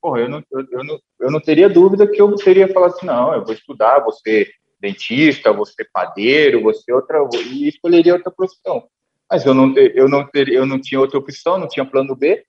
[0.00, 3.06] porra, eu não, eu, eu, não, eu não teria dúvida que eu teria falado assim,
[3.06, 4.50] não, eu vou estudar, ser
[4.80, 8.88] dentista, ser padeiro, ser outra, e escolheria outra profissão.
[9.30, 12.44] Mas eu não, eu não, ter, eu não tinha outra opção, não tinha plano B,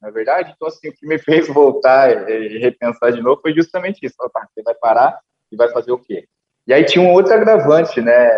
[0.00, 0.52] na é verdade.
[0.54, 4.14] Então, assim, o que me fez voltar e repensar de novo foi justamente isso.
[4.18, 5.18] Você vai parar
[5.52, 6.26] e vai fazer o quê?
[6.66, 8.30] E aí tinha um outro agravante, né,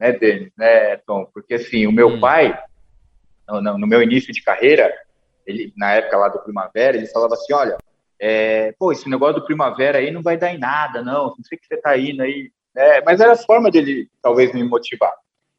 [0.00, 1.26] né, Denis, né, Tom?
[1.26, 2.20] Porque, assim, o meu hum.
[2.20, 2.58] pai,
[3.46, 4.92] no, no, meu início de carreira,
[5.46, 7.76] ele, na época lá do Primavera, ele falava assim, olha,
[8.18, 11.58] é, pô, esse negócio do Primavera aí não vai dar em nada, não, não sei
[11.58, 13.02] que você tá indo aí, né?
[13.02, 15.12] Mas era a forma dele, talvez, me motivar.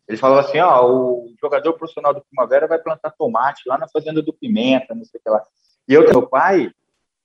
[0.08, 4.22] Ele falava assim, ó, o jogador profissional do Primavera vai plantar tomate lá na fazenda
[4.22, 5.44] do Pimenta, não sei o que lá.
[5.88, 6.72] E eu, meu pai,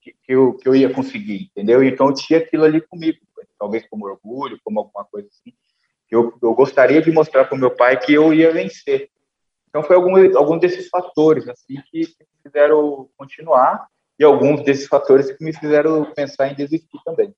[0.03, 1.83] que, que, eu, que eu ia conseguir, entendeu?
[1.83, 3.19] Então eu tinha aquilo ali comigo,
[3.59, 5.53] talvez como orgulho, como alguma coisa assim
[6.11, 9.11] eu, eu gostaria de mostrar para o meu pai que eu ia vencer.
[9.69, 13.87] Então, foi algum, algum desses fatores assim que, me fizeram continuar
[14.19, 17.35] e alguns desses fatores que me fizeram pensar em desistir também.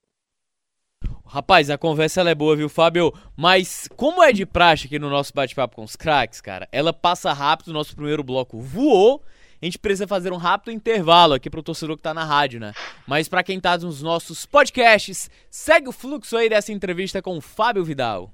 [1.25, 3.13] Rapaz, a conversa é boa, viu, Fábio?
[3.35, 7.31] Mas como é de praxe aqui no nosso bate-papo com os craques, cara, ela passa
[7.33, 9.21] rápido, nosso primeiro bloco voou.
[9.61, 12.73] A gente precisa fazer um rápido intervalo aqui pro torcedor que tá na rádio, né?
[13.05, 17.41] Mas para quem tá nos nossos podcasts, segue o fluxo aí dessa entrevista com o
[17.41, 18.31] Fábio Vidal.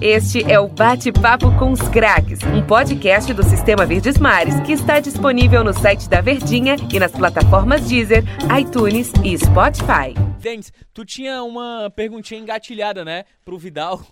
[0.00, 5.00] Este é o Bate-Papo com os Craques, um podcast do Sistema Verdes Mares que está
[5.00, 8.22] disponível no site da Verdinha e nas plataformas Deezer,
[8.58, 10.14] iTunes e Spotify.
[10.40, 14.02] Denis, tu tinha uma perguntinha engatilhada, né, pro Vidal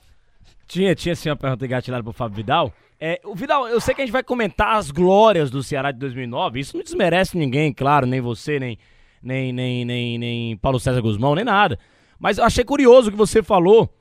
[0.67, 2.73] Tinha, tinha sim uma pergunta engatilhada pro Fábio Vidal.
[2.99, 5.99] É, o Vidal, eu sei que a gente vai comentar as glórias do Ceará de
[5.99, 6.61] 2009.
[6.61, 8.79] Isso não desmerece ninguém, claro, nem você, nem,
[9.23, 11.79] nem, nem, nem, nem Paulo César Guzmão, nem nada.
[12.19, 13.93] Mas eu achei curioso o que você falou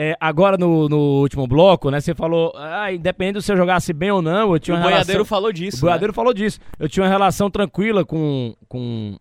[0.00, 2.00] é, agora no, no, último bloco, né?
[2.00, 5.06] Você falou, ah, independente se eu jogasse bem ou não, eu tinha uma o relação...
[5.06, 5.78] Boiadeiro falou disso.
[5.78, 6.14] O Boiadeiro né?
[6.14, 6.60] falou disso.
[6.78, 9.18] Eu tinha uma relação tranquila com, com,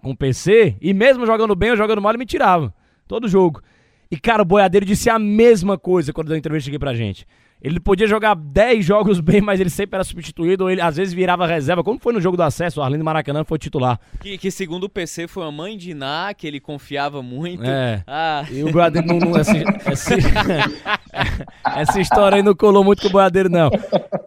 [0.00, 2.72] com o PC, e mesmo jogando bem ou jogando mal, ele me tirava.
[3.08, 3.60] Todo jogo.
[4.08, 7.26] E, cara, o Boiadeiro disse a mesma coisa quando deu entrevista aqui pra gente.
[7.62, 11.12] Ele podia jogar 10 jogos bem, mas ele sempre era substituído, ou ele às vezes
[11.12, 14.00] virava reserva, como foi no jogo do acesso, o Arlindo Maracanã foi titular.
[14.20, 17.64] Que, que segundo o PC foi a mãe de Iná, que ele confiava muito.
[17.64, 18.02] É.
[18.06, 18.44] Ah.
[18.50, 19.18] E o Boiadeiro não.
[19.18, 19.52] não essa,
[19.84, 20.14] essa,
[21.76, 23.70] essa, história aí não colou muito com o Boiadeiro, não.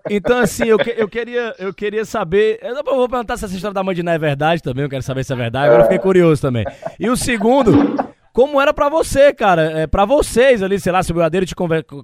[0.10, 2.60] Então, assim, eu, eu, queria, eu queria saber.
[2.62, 5.04] Eu vou perguntar se essa história da mãe de Iná é verdade também, eu quero
[5.04, 5.66] saber se é verdade.
[5.68, 6.66] Agora eu fiquei curioso também.
[7.00, 7.98] E o segundo,
[8.34, 9.82] como era para você, cara.
[9.82, 11.56] É, para vocês ali, sei lá, se o Boiadeiro te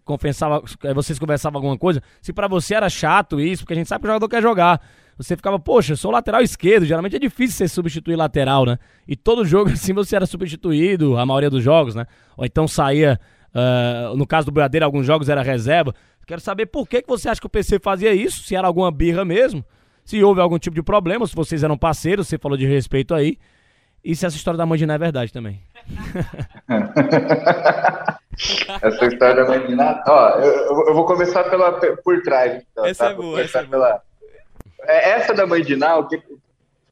[0.06, 3.88] confessava, é, vocês conversavam alguma coisa, se para você era chato isso, porque a gente
[3.88, 4.80] sabe que o jogador quer jogar.
[5.18, 8.78] Você ficava, poxa, eu sou lateral esquerdo, geralmente é difícil você substituir lateral, né?
[9.08, 12.06] E todo jogo, assim, você era substituído, a maioria dos jogos, né?
[12.38, 15.94] Ou então saía, uh, no caso do Boiadeiro, alguns jogos era reserva.
[16.28, 18.92] Quero saber por que, que você acha que o PC fazia isso, se era alguma
[18.92, 19.66] birra mesmo,
[20.06, 23.38] se houve algum tipo de problema, se vocês eram parceiros, você falou de respeito aí.
[24.04, 25.60] E se essa história da Mandiná é verdade também.
[28.82, 30.04] essa história da Mandiná.
[30.08, 32.64] Ó, eu, eu, vou começar pela, por trás.
[32.72, 33.12] Então, essa tá?
[33.12, 33.72] é boa, essa é boa.
[33.72, 34.02] Pela...
[34.84, 35.96] É, essa da Mandiná,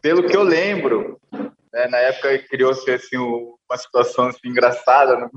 [0.02, 5.30] pelo que eu lembro, né, na época criou-se assim, uma situação assim, engraçada, né?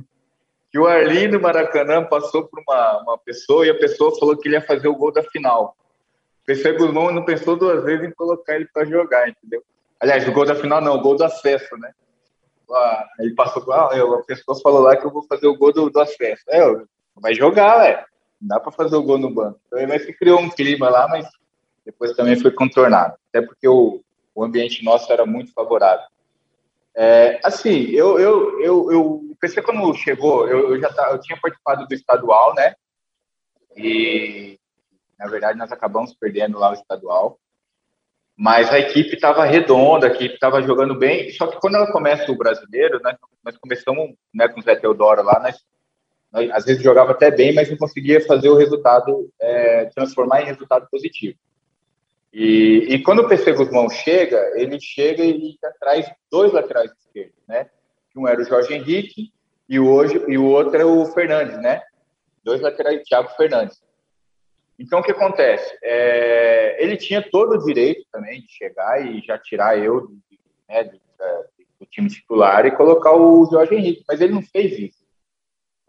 [0.71, 4.55] que o Arlindo Maracanã passou por uma, uma pessoa e a pessoa falou que ele
[4.55, 5.77] ia fazer o gol da final.
[6.43, 9.63] O PC Guzmão não pensou duas vezes em colocar ele para jogar, entendeu?
[9.99, 11.93] Aliás, o gol da final não, o gol do acesso, né?
[12.73, 15.91] Ah, ele passou ah, a pessoa falou lá que eu vou fazer o gol do,
[15.91, 16.43] do acesso.
[16.49, 16.61] É,
[17.17, 18.05] vai jogar, velho.
[18.41, 19.61] Não dá para fazer o gol no banco.
[19.67, 21.29] Então ele se criou um clima lá, mas
[21.85, 23.15] depois também foi contornado.
[23.29, 24.03] Até porque o,
[24.35, 26.07] o ambiente nosso era muito favorável.
[26.95, 31.39] É, assim, eu, eu, eu, eu pensei quando chegou, eu, eu já tá, eu tinha
[31.41, 32.75] participado do estadual, né?
[33.77, 34.59] E
[35.19, 37.39] na verdade nós acabamos perdendo lá o estadual
[38.41, 41.31] mas a equipe estava redonda, a equipe estava jogando bem.
[41.33, 45.23] Só que quando ela começa o brasileiro, né, nós começamos né, com o Zé Teodoro
[45.23, 45.57] lá, nós,
[46.33, 50.47] nós, às vezes jogava até bem, mas não conseguia fazer o resultado, é, transformar em
[50.47, 51.37] resultado positivo.
[52.33, 57.69] E, e, quando o PC Guzmão chega, ele chega e traz dois laterais esquerdos, né?
[58.17, 59.31] Um era o Jorge Henrique
[59.69, 61.83] e hoje, e o outro é o Fernandes, né?
[62.43, 63.83] Dois laterais, Thiago Fernandes.
[64.81, 65.77] Então, o que acontece?
[65.83, 70.09] É, ele tinha todo o direito também de chegar e já tirar eu
[70.67, 70.99] né, do,
[71.79, 75.05] do, time titular e colocar o Jorge Henrique, mas ele não fez isso.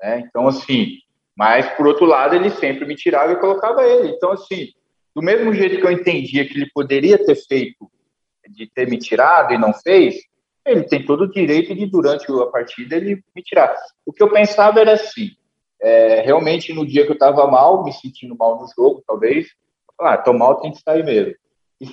[0.02, 0.26] Né?
[0.28, 0.98] Então, assim,
[1.34, 4.10] mas por outro lado, ele sempre me tirava e colocava ele.
[4.10, 4.74] Então, assim,
[5.16, 7.90] do mesmo jeito que eu entendia que ele poderia ter feito,
[8.50, 10.16] de ter me tirado e não fez,
[10.66, 13.74] ele tem todo o direito de, durante a partida, ele me tirar.
[14.06, 15.32] O que eu pensava era assim:
[15.82, 19.48] é, realmente no dia que eu estava mal, me sentindo mal no jogo, talvez,
[20.00, 21.34] ah, tô mal, tem que sair mesmo.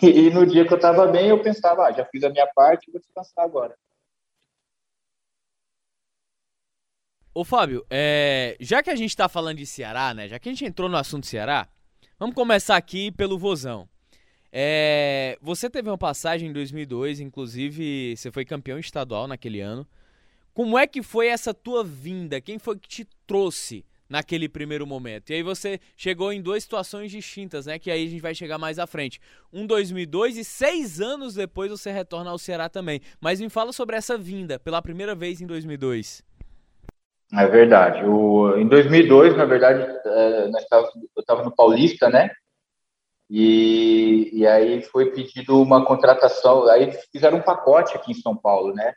[0.02, 2.46] E, e no dia que eu estava bem, eu pensava, ah, já fiz a minha
[2.48, 3.74] parte, vou descansar agora.
[7.32, 10.28] Ô Fábio, é, já que a gente está falando de Ceará, né?
[10.28, 11.68] Já que a gente entrou no assunto Ceará,
[12.18, 13.88] vamos começar aqui pelo Vozão.
[14.52, 19.86] É, você teve uma passagem em 2002, inclusive você foi campeão estadual naquele ano.
[20.58, 22.40] Como é que foi essa tua vinda?
[22.40, 25.30] Quem foi que te trouxe naquele primeiro momento?
[25.30, 27.78] E aí você chegou em duas situações distintas, né?
[27.78, 29.20] Que aí a gente vai chegar mais à frente.
[29.52, 33.00] Um 2002 e seis anos depois você retorna ao Ceará também.
[33.20, 36.24] Mas me fala sobre essa vinda pela primeira vez em 2002.
[37.32, 38.04] É verdade.
[38.04, 42.30] O, em 2002, na verdade, é, tava, eu estava no Paulista, né?
[43.30, 46.68] E, e aí foi pedido uma contratação.
[46.68, 48.92] Aí fizeram um pacote aqui em São Paulo, né?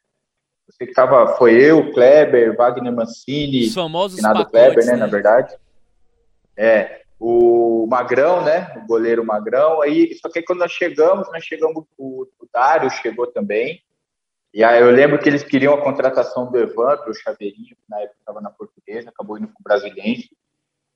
[0.71, 4.97] Você que tava, foi eu, Kleber, Wagner Mancini, Os famosos Renato pacotes, Kleber, né, né,
[4.97, 5.55] na verdade.
[6.55, 11.43] É, o Magrão, né, o goleiro Magrão, aí, só que aí quando nós chegamos, nós
[11.43, 13.83] chegamos, o, o Dário chegou também,
[14.53, 17.99] e aí eu lembro que eles queriam a contratação do Evandro, o Chaveirinho, que na
[17.99, 20.29] época estava na Portuguesa, acabou indo para o Brasiliense,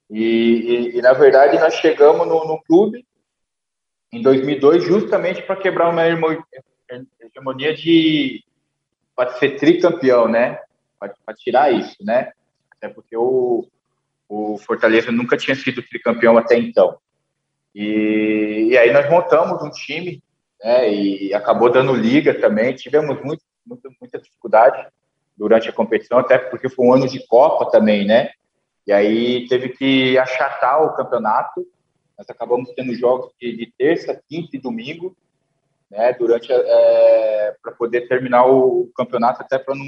[0.10, 3.06] e, e, e, na verdade nós chegamos no, no clube
[4.14, 8.44] em 2002 justamente para quebrar uma hegemonia de
[9.16, 10.60] para ser tricampeão, né?
[11.00, 12.32] Para tirar isso, né?
[12.72, 13.68] Até porque o,
[14.28, 16.98] o Fortaleza nunca tinha sido tricampeão até então.
[17.74, 20.22] E, e aí nós montamos um time,
[20.64, 20.92] né?
[20.92, 22.76] E acabou dando liga também.
[22.76, 24.86] Tivemos muito, muito, muita dificuldade
[25.38, 28.32] durante a competição, até porque foi um ano de Copa também, né?
[28.88, 31.66] E aí teve que achatar o campeonato.
[32.18, 35.16] Nós acabamos tendo jogos de, de terça, quinta e domingo,
[35.90, 39.86] né, durante é, para poder terminar o campeonato, até para não,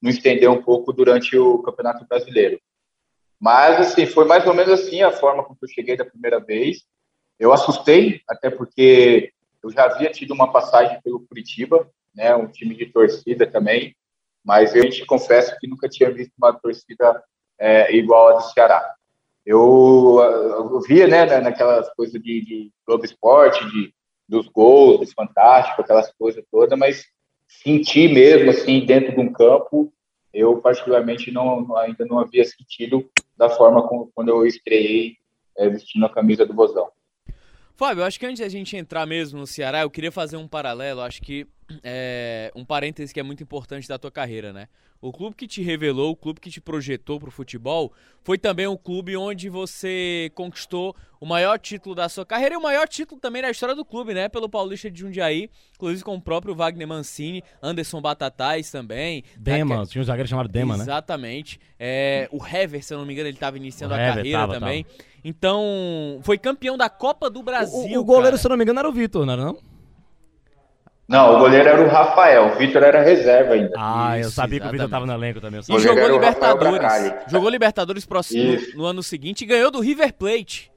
[0.00, 2.60] não estender um pouco durante o campeonato brasileiro.
[3.40, 6.84] Mas assim, foi mais ou menos assim a forma como eu cheguei da primeira vez.
[7.38, 12.74] Eu assustei, até porque eu já havia tido uma passagem pelo Curitiba, né, um time
[12.74, 13.94] de torcida também,
[14.44, 17.22] mas eu te confesso que nunca tinha visto uma torcida
[17.58, 18.94] é, igual a do Ceará.
[19.44, 23.94] Eu, eu via, né, naquelas coisas de, de Globo Esporte, de,
[24.28, 27.04] dos gols, dos fantásticos, aquelas coisas todas, mas
[27.48, 29.92] sentir mesmo, assim, dentro de um campo,
[30.32, 35.16] eu particularmente não, ainda não havia sentido da forma como quando eu estreiei
[35.56, 36.88] é, vestindo a camisa do Bozão.
[37.74, 41.00] Fábio, acho que antes da gente entrar mesmo no Ceará, eu queria fazer um paralelo,
[41.00, 41.46] acho que
[41.82, 44.68] é um parêntese que é muito importante da tua carreira, né?
[45.00, 47.92] O clube que te revelou, o clube que te projetou para o futebol,
[48.24, 52.62] foi também o clube onde você conquistou o maior título da sua carreira e o
[52.62, 54.28] maior título também da história do clube, né?
[54.28, 59.22] Pelo Paulista de Jundiaí, inclusive com o próprio Wagner Mancini, Anderson Batatais também.
[59.36, 60.88] Dema, tinha um zagueiro chamado Dema, Exatamente.
[60.88, 60.92] né?
[60.92, 61.60] Exatamente.
[61.78, 64.82] É, o Hever, se eu não me engano, ele estava iniciando a carreira tava, também.
[64.82, 65.08] Tava.
[65.22, 67.98] Então, foi campeão da Copa do Brasil.
[67.98, 68.38] O, o goleiro, cara.
[68.38, 69.58] se eu não me engano, era o Vitor, não era não?
[71.08, 73.72] Não, o goleiro era o Rafael, o Vitor era reserva ainda.
[73.78, 74.60] Ah, Isso, eu sabia exatamente.
[74.60, 75.60] que o Vitor estava no elenco também.
[75.60, 77.12] E jogou Libertadores.
[77.28, 80.70] Jogou Libertadores no, no, ano seguinte e ganhou do River Plate.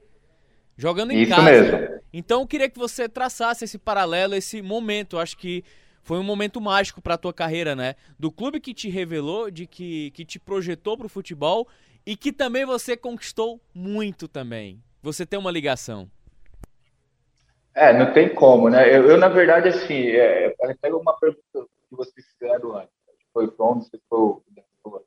[0.78, 1.44] Jogando em Isso casa.
[1.44, 2.02] mesmo.
[2.14, 5.18] Então eu queria que você traçasse esse paralelo, esse momento.
[5.18, 5.66] Eu acho que
[6.02, 7.96] foi um momento mágico para tua carreira, né?
[8.18, 11.68] Do clube que te revelou, de que, que te projetou para o futebol
[12.06, 14.82] e que também você conquistou muito também.
[15.04, 16.10] Você tem uma ligação.
[17.74, 18.88] É, não tem como, né?
[18.90, 21.42] Eu, eu na verdade, assim, é, até uma pergunta
[21.90, 22.92] que vocês fizeram antes,
[23.34, 25.02] foi Tom, não sei se foi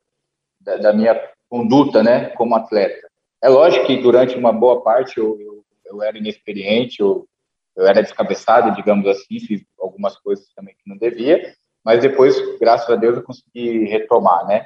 [0.61, 3.07] da, da, minha conduta, né, como atleta.
[3.41, 7.27] É lógico que durante uma boa parte eu, eu, eu era inexperiente, eu,
[7.75, 12.89] eu era descabeçado, digamos assim, fiz algumas coisas também que não devia, mas depois, graças
[12.89, 14.65] a Deus, eu consegui retomar, né?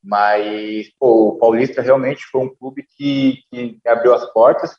[0.00, 4.76] Mas, pô, o Paulista realmente foi um clube que, que abriu as portas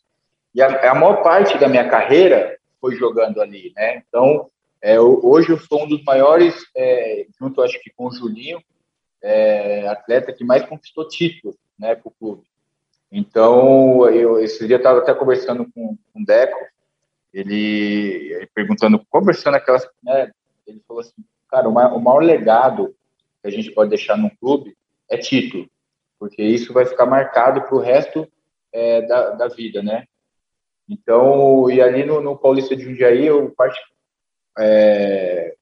[0.53, 4.03] e a, a maior parte da minha carreira foi jogando ali, né?
[4.07, 4.49] Então,
[4.81, 8.62] é, hoje eu sou um dos maiores, é, junto acho que com o Julinho,
[9.21, 12.43] é, atleta que mais conquistou títulos, né, para o clube.
[13.12, 16.57] Então, eu, esse dia eu estava até conversando com, com o Deco,
[17.33, 20.31] ele, ele perguntando, conversando aquelas, né,
[20.65, 22.95] ele falou assim, cara, o maior, o maior legado
[23.41, 24.75] que a gente pode deixar num clube
[25.10, 25.69] é título,
[26.19, 28.27] porque isso vai ficar marcado para o resto
[28.71, 30.05] é, da, da vida, né?
[30.89, 33.54] Então, e ali no, no Paulista de Jundiaí, eu
[34.58, 35.54] é,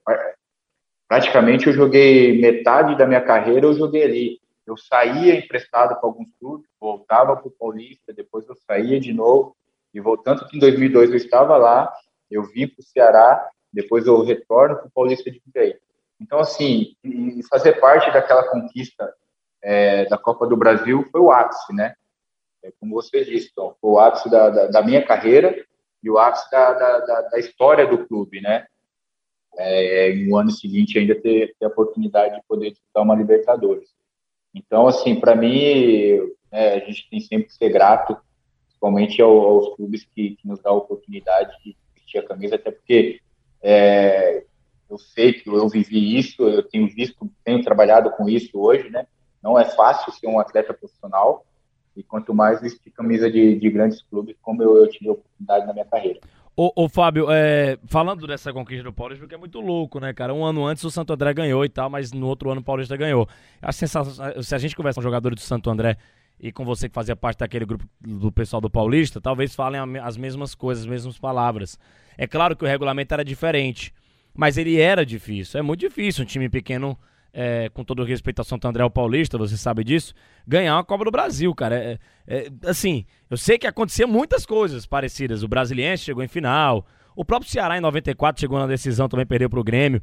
[1.07, 4.39] praticamente eu joguei metade da minha carreira, eu joguei ali.
[4.65, 9.55] Eu saía emprestado para alguns clubes, voltava para o Paulista, depois eu saía de novo,
[9.93, 11.91] e voltando que em 2002 eu estava lá,
[12.29, 15.75] eu vim para o Ceará, depois eu retorno para o Paulista de Jundiaí.
[16.19, 16.95] Então, assim,
[17.49, 19.13] fazer parte daquela conquista
[19.61, 21.95] é, da Copa do Brasil foi o ápice, né?
[22.65, 25.55] É, como você disse, então, o ápice da, da, da, minha carreira
[26.01, 28.65] e o ápice da, da, da história do clube, né?
[29.57, 33.89] É, no ano seguinte ainda ter, ter, a oportunidade de poder disputar uma Libertadores.
[34.53, 35.61] Então, assim, para mim,
[36.51, 38.17] é, a gente tem sempre que ser grato,
[38.65, 42.71] principalmente aos, aos clubes que, que, nos dão a oportunidade de vestir a camisa, até
[42.71, 43.21] porque
[43.61, 44.43] é,
[44.89, 49.05] eu sei que eu vivi isso, eu tenho visto, tenho trabalhado com isso hoje, né?
[49.41, 51.45] Não é fácil ser um atleta profissional,
[51.95, 55.65] e quanto mais vestir camisa de, de grandes clubes, como eu, eu tive a oportunidade
[55.65, 56.19] na minha carreira.
[56.57, 60.33] Ô, ô Fábio, é, falando dessa conquista do Paulista, porque é muito louco, né, cara?
[60.33, 62.95] Um ano antes o Santo André ganhou e tal, mas no outro ano o Paulista
[62.95, 63.27] ganhou.
[63.61, 64.41] Acho sensacional.
[64.41, 65.97] Se a gente conversa com jogadores do Santo André
[66.39, 70.15] e com você que fazia parte daquele grupo do pessoal do Paulista, talvez falem as
[70.15, 71.77] mesmas coisas, as mesmas palavras.
[72.17, 73.93] É claro que o regulamento era diferente,
[74.33, 75.59] mas ele era difícil.
[75.59, 76.97] É muito difícil um time pequeno
[77.37, 80.13] é, com todo respeito ao Santo André ao Paulista, você sabe disso,
[80.47, 81.75] ganhar uma Copa do Brasil, cara.
[81.75, 85.43] É, é, assim, eu sei que acontecia muitas coisas parecidas.
[85.43, 89.49] O Brasiliense chegou em final, o próprio Ceará em 94 chegou na decisão, também perdeu
[89.49, 90.01] pro Grêmio.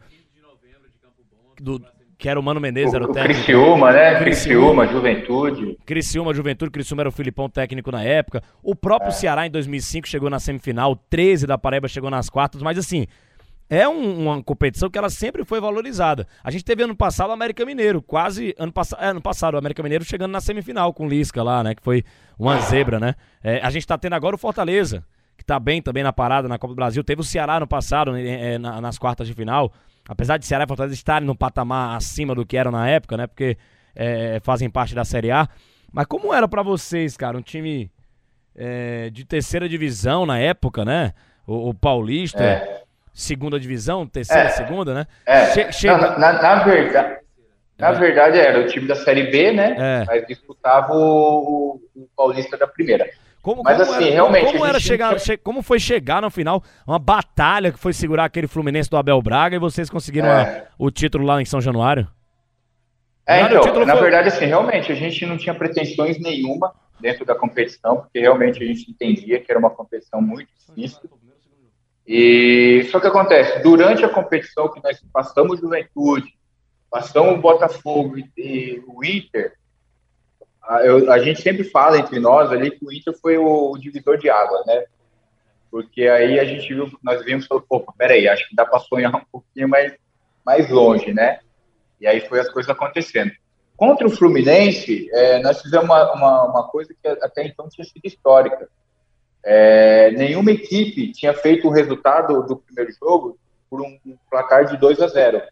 [1.59, 1.83] Do,
[2.19, 3.41] que era o Mano Menezes, o, era o, técnico.
[3.41, 4.19] Criciúma, né?
[4.19, 5.79] Criciúma, Juventude.
[5.87, 8.43] Criciúma, Juventude, Criciúma era o Filipão técnico na época.
[8.63, 9.13] O próprio é.
[9.13, 13.07] Ceará em 2005 chegou na semifinal, 13 da Paraíba chegou nas quartas, mas assim,
[13.75, 16.27] é um, uma competição que ela sempre foi valorizada.
[16.45, 19.57] A gente teve ano passado o América Mineiro, quase ano, pass é, ano passado, o
[19.57, 21.75] América Mineiro chegando na semifinal com o Lisca lá, né?
[21.75, 22.05] Que foi
[22.39, 23.15] uma zebra, né?
[23.43, 25.03] É, a gente tá tendo agora o Fortaleza,
[25.39, 27.03] que tá bem também na parada na Copa do Brasil.
[27.03, 29.73] Teve o Ceará no passado, é, na, nas quartas de final.
[30.07, 33.27] Apesar de Ceará e Fortaleza estarem no patamar acima do que eram na época, né?
[33.27, 33.57] Porque
[33.97, 35.49] é, fazem parte da Série A.
[35.91, 37.91] Mas como era para vocês, cara, um time
[38.55, 41.15] é, de terceira divisão na época, né?
[41.47, 42.82] O, o Paulista, é.
[43.13, 44.49] Segunda divisão, terceira, é.
[44.49, 45.07] segunda, né?
[45.27, 45.47] É.
[45.53, 45.97] Che chega...
[45.99, 47.17] na, na, na, verdade,
[47.79, 47.93] na é.
[47.95, 49.77] verdade era o time da Série B, né?
[49.79, 50.05] É.
[50.07, 53.09] Mas disputava o, o Paulista da primeira.
[53.43, 54.53] Como, Mas como assim, era, realmente.
[54.53, 55.37] Como, era chegar, tinha...
[55.37, 56.63] como foi chegar no final?
[56.87, 60.43] Uma batalha que foi segurar aquele Fluminense do Abel Braga e vocês conseguiram é.
[60.43, 62.07] a, o título lá em São Januário?
[63.27, 64.03] É, então, na foi...
[64.03, 68.67] verdade, assim, realmente a gente não tinha pretensões nenhuma dentro da competição, porque realmente a
[68.67, 71.11] gente entendia que era uma competição muito difícil.
[72.07, 76.35] E só que acontece, durante a competição que nós passamos Juventude,
[76.91, 79.55] passamos o Botafogo e, e o Inter,
[80.63, 83.79] a, eu, a, gente sempre fala entre nós ali que o Inter foi o, o
[83.79, 84.85] divisor de água, né?
[85.71, 89.15] Porque aí a gente viu, nós vimos falou, pô, peraí, acho que dá para sonhar
[89.15, 89.95] um pouquinho mais,
[90.45, 91.41] mais longe, né?
[92.01, 93.33] E aí foi as coisas acontecendo.
[93.77, 98.03] Contra o Fluminense, é, nós fizemos uma, uma, uma, coisa que até então tinha sido
[98.05, 98.69] histórica.
[99.45, 103.39] É, nenhuma equipe tinha feito o resultado do primeiro jogo
[103.69, 103.99] por um,
[104.31, 105.43] placar de 2 a 0.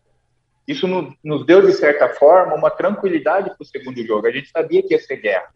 [0.69, 4.27] Isso no, nos deu, de certa forma, uma tranquilidade para o segundo jogo.
[4.27, 5.53] A gente sabia que ia ser guerra.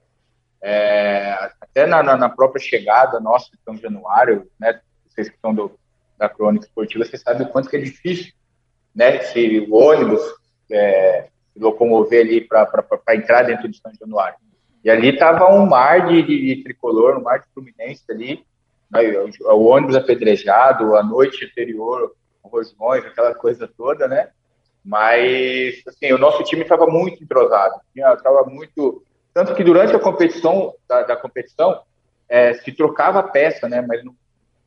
[0.62, 5.78] É, até na, na, própria chegada nossa em São Januário, né, vocês que são do,
[6.16, 8.32] da crônica esportiva, vocês sabem o quanto que é difícil
[8.94, 10.22] né, se o ônibus
[10.72, 14.38] é, se locomover ali para entrar dentro de São Januário.
[14.84, 18.44] E ali estava um mar de, de, de, tricolor, um mar de fluminense ali,
[18.92, 24.28] o, o, ônibus apedrejado, a noite anterior, rojões, aquela coisa toda, né?
[24.84, 29.02] Mas, assim, o nosso time estava muito entrosado, estava muito...
[29.32, 31.80] Tanto que durante a competição, da, da competição,
[32.28, 33.80] é, se trocava peça, né?
[33.80, 34.14] Mas não,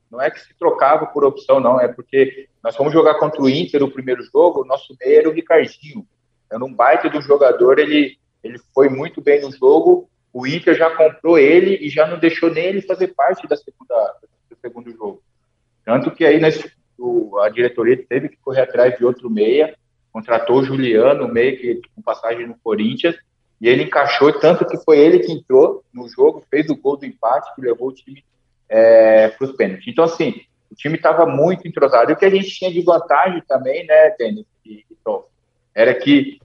[0.09, 3.47] não é que se trocava por opção, não, é porque nós fomos jogar contra o
[3.47, 6.05] Inter o primeiro jogo, o nosso meio era o Ricardinho,
[6.51, 10.96] era um baita do jogador, ele, ele foi muito bem no jogo, o Inter já
[10.96, 14.16] comprou ele e já não deixou nem ele fazer parte da segunda,
[14.50, 15.22] do segundo jogo.
[15.84, 16.64] Tanto que aí nós,
[16.98, 19.76] o, a diretoria teve que correr atrás de outro meia,
[20.12, 23.16] contratou o Juliano, meio que com passagem no Corinthians,
[23.60, 27.06] e ele encaixou, tanto que foi ele que entrou no jogo, fez o gol do
[27.06, 28.24] empate, que levou o time
[28.70, 29.88] é, para os pênaltis.
[29.88, 32.12] Então, assim, o time estava muito entrosado.
[32.12, 34.98] E o que a gente tinha de vantagem também, né, Denis e, e
[35.74, 36.40] era que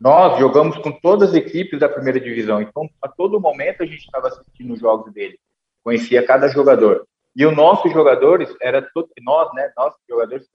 [0.00, 4.04] nós jogamos com todas as equipes da primeira divisão, então a todo momento a gente
[4.04, 5.38] estava assistindo os jogos dele,
[5.82, 7.06] conhecia cada jogador.
[7.34, 10.46] E os nossos jogadores, era todo, nós, né, nossos jogadores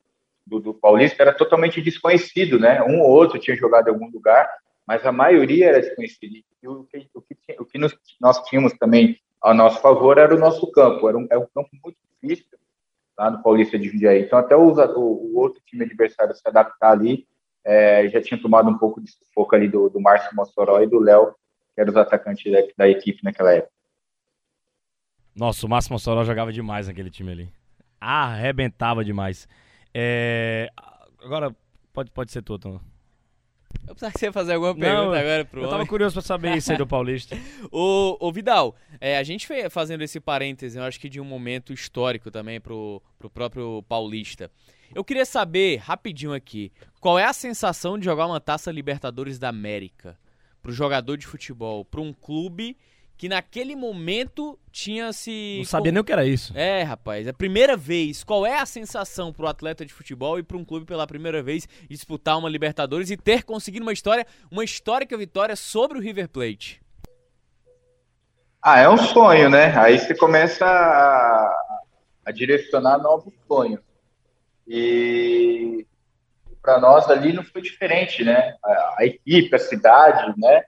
[0.45, 2.81] do, do, Paulista, era totalmente desconhecido, né?
[2.83, 4.49] Um ou outro tinha jogado em algum lugar,
[4.85, 6.35] mas a maioria era desconhecido.
[6.61, 10.33] E o que, o que, o que nós, nós tínhamos também a nosso favor era
[10.33, 12.57] o nosso campo, era um, era um campo muito difícil
[13.17, 14.23] lá no Paulista de Jundiaí.
[14.23, 17.27] Então, até o, o, o outro time adversário se adaptar ali,
[17.65, 20.99] é, já tinha tomado um pouco de sufoco ali do, do Márcio Mossoró e do
[20.99, 21.33] Léo,
[21.73, 23.71] que eram os atacantes da, da, equipe naquela época.
[25.35, 27.49] Nossa, o Márcio Mossoró jogava demais naquele time ali.
[27.99, 29.47] Arrebentava demais.
[29.93, 30.69] É...
[31.23, 31.55] Agora,
[31.93, 32.79] pode, pode ser tu, Tom.
[33.87, 35.77] Eu pensava que você ia fazer alguma pergunta Não, agora pro Eu homem.
[35.77, 37.37] tava curioso pra saber isso aí do Paulista.
[37.71, 41.73] ô, ô, Vidal, é, a gente fazendo esse parêntese, eu acho que de um momento
[41.73, 44.49] histórico também pro, pro próprio Paulista.
[44.95, 49.49] Eu queria saber, rapidinho aqui, qual é a sensação de jogar uma taça Libertadores da
[49.49, 50.17] América
[50.61, 52.77] pro jogador de futebol, pra um clube
[53.17, 55.57] que naquele momento tinha se.
[55.59, 56.51] Não sabia nem o que era isso.
[56.57, 57.27] É, rapaz.
[57.27, 58.23] É a primeira vez.
[58.23, 61.67] Qual é a sensação pro atleta de futebol e para um clube pela primeira vez
[61.89, 66.81] disputar uma Libertadores e ter conseguido uma história, uma histórica vitória sobre o River Plate?
[68.61, 69.77] Ah, é um sonho, né?
[69.77, 71.81] Aí você começa a,
[72.25, 73.81] a direcionar novos sonhos.
[74.67, 75.85] E
[76.61, 78.55] para nós ali não foi diferente, né?
[78.63, 80.63] A, a, equipe, a cidade, né?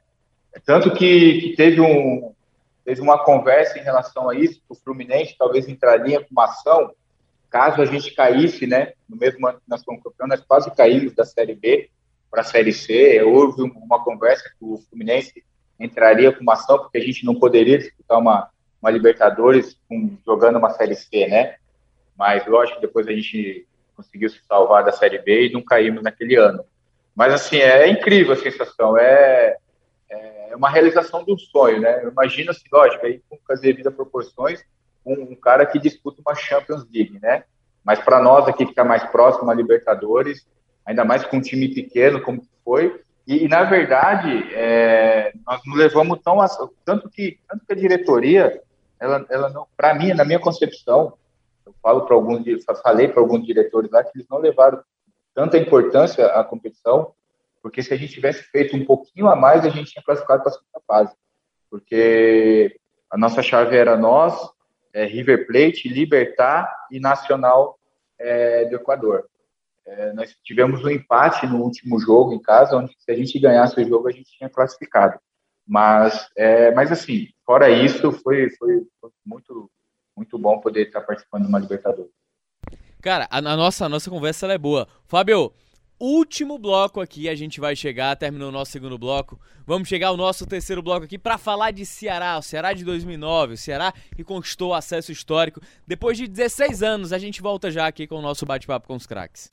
[0.65, 2.33] Tanto que, que teve, um,
[2.83, 6.91] teve uma conversa em relação a isso, que o Fluminense talvez entraria com uma ação,
[7.49, 8.93] caso a gente caísse, né?
[9.07, 11.89] No mesmo ano que nós fomos campeão, nós quase caímos da Série B
[12.29, 13.21] para a Série C.
[13.23, 15.43] Houve uma conversa que o Fluminense
[15.79, 18.49] entraria com uma ação, porque a gente não poderia disputar uma,
[18.81, 21.55] uma Libertadores com, jogando uma Série C, né?
[22.17, 23.65] Mas lógico, depois a gente
[23.95, 26.63] conseguiu se salvar da Série B e não caímos naquele ano.
[27.15, 29.55] Mas, assim, é incrível a sensação, é,
[30.09, 32.03] é uma realização de um sonho, né?
[32.03, 34.63] Imagina, assim, lógico, aí com as devidas proporções,
[35.05, 37.43] um, um, cara que disputa uma Champions League, né?
[37.83, 40.45] Mas para nós aqui que está mais próximo a Libertadores,
[40.85, 45.75] ainda mais com um time pequeno como foi, e, e na verdade, é, nós não
[45.75, 46.47] levamos tão a,
[46.83, 48.61] tanto que tanto que a diretoria,
[48.99, 51.13] ela, ela para mim, na minha concepção,
[51.66, 52.43] eu falo para alguns,
[52.84, 54.82] falei para alguns diretores lá que eles não levaram
[55.34, 57.13] tanta importância à competição,
[57.61, 60.51] porque se a gente tivesse feito um pouquinho a mais, a gente tinha classificado para
[60.51, 61.16] a segunda fase.
[61.70, 64.38] porque a nossa chave era nós,
[64.93, 67.78] é, River Plate, Libertar e Nacional
[68.18, 69.26] é, do Equador.
[69.86, 73.80] É, nós tivemos um empate no último jogo em casa, onde se a gente ganhasse
[73.80, 75.20] o jogo, a gente tinha classificado.
[75.68, 78.88] Mas, é, mas assim, fora isso, foi, foi,
[79.26, 79.70] muito,
[80.16, 82.11] muito bom poder estar participando de uma Libertadores.
[83.01, 84.88] Cara, a, a nossa, a nossa conversa é boa.
[85.05, 85.53] Fábio,
[85.99, 89.39] último bloco aqui, a gente vai chegar, terminou o nosso segundo bloco.
[89.65, 93.53] Vamos chegar ao nosso terceiro bloco aqui para falar de Ceará, o Ceará de 2009,
[93.53, 95.59] o Ceará que conquistou acesso histórico.
[95.87, 99.07] Depois de 16 anos, a gente volta já aqui com o nosso bate-papo com os
[99.07, 99.49] craques.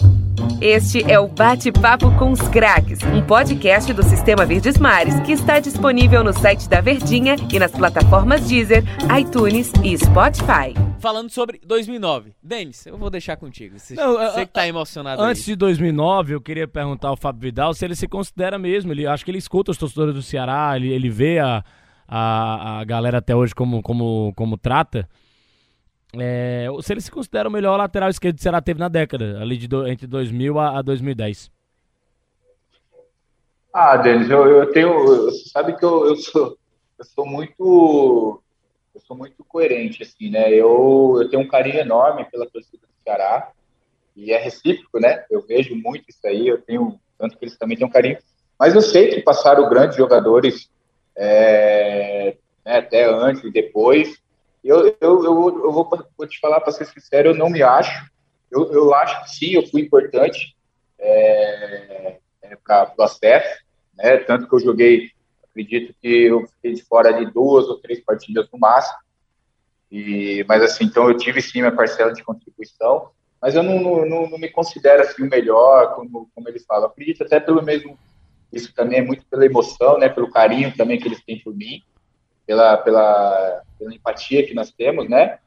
[0.60, 5.58] Este é o Bate-Papo com os Craques, um podcast do Sistema Verdes Mares que está
[5.58, 8.84] disponível no site da Verdinha e nas plataformas Deezer,
[9.18, 10.72] iTunes e Spotify.
[11.02, 12.32] Falando sobre 2009.
[12.40, 13.76] Denis, eu vou deixar contigo.
[13.76, 15.46] Você, Não, você que tá emocionado Antes aí.
[15.46, 18.92] de 2009, eu queria perguntar ao Fábio Vidal se ele se considera mesmo.
[18.92, 21.64] Ele, acho que ele escuta os torcedores do Ceará, ele, ele vê a,
[22.06, 25.08] a, a galera até hoje como, como, como trata.
[26.16, 29.40] É, se ele se considera o melhor lateral esquerdo que o Ceará teve na década,
[29.40, 31.50] ali de do, entre 2000 a, a 2010.
[33.74, 35.04] Ah, Denis, eu, eu tenho.
[35.04, 36.56] Você sabe que eu, eu, sou,
[36.96, 38.40] eu sou muito.
[38.94, 40.52] Eu sou muito coerente, assim, né?
[40.52, 43.50] Eu, eu tenho um carinho enorme pela torcida do Ceará.
[44.14, 45.24] E é recíproco, né?
[45.30, 47.00] Eu vejo muito isso aí, eu tenho.
[47.18, 48.18] Tanto que eles também têm um carinho.
[48.58, 50.70] Mas eu sei que passaram grandes jogadores
[51.16, 54.20] é, né, até antes e depois.
[54.62, 58.10] Eu, eu, eu, eu vou, vou, te falar, para ser sincero, eu não me acho.
[58.50, 60.54] Eu, eu acho que sim, eu fui importante
[60.98, 63.64] é, é, para o acesso,
[63.96, 64.18] né?
[64.18, 65.10] tanto que eu joguei,
[65.52, 68.98] acredito que eu fiquei de fora de duas ou três partidas no máximo.
[69.90, 74.28] E, mas assim, então eu tive sim minha parcela de contribuição, mas eu não, não,
[74.28, 76.88] não me considero assim o melhor, como, como eles falam.
[76.88, 77.98] Acredito até pelo mesmo,
[78.52, 80.08] isso também é muito pela emoção, né?
[80.08, 81.82] Pelo carinho também que eles têm por mim
[82.46, 85.38] pela, pela, pela empatia que nós temos, né?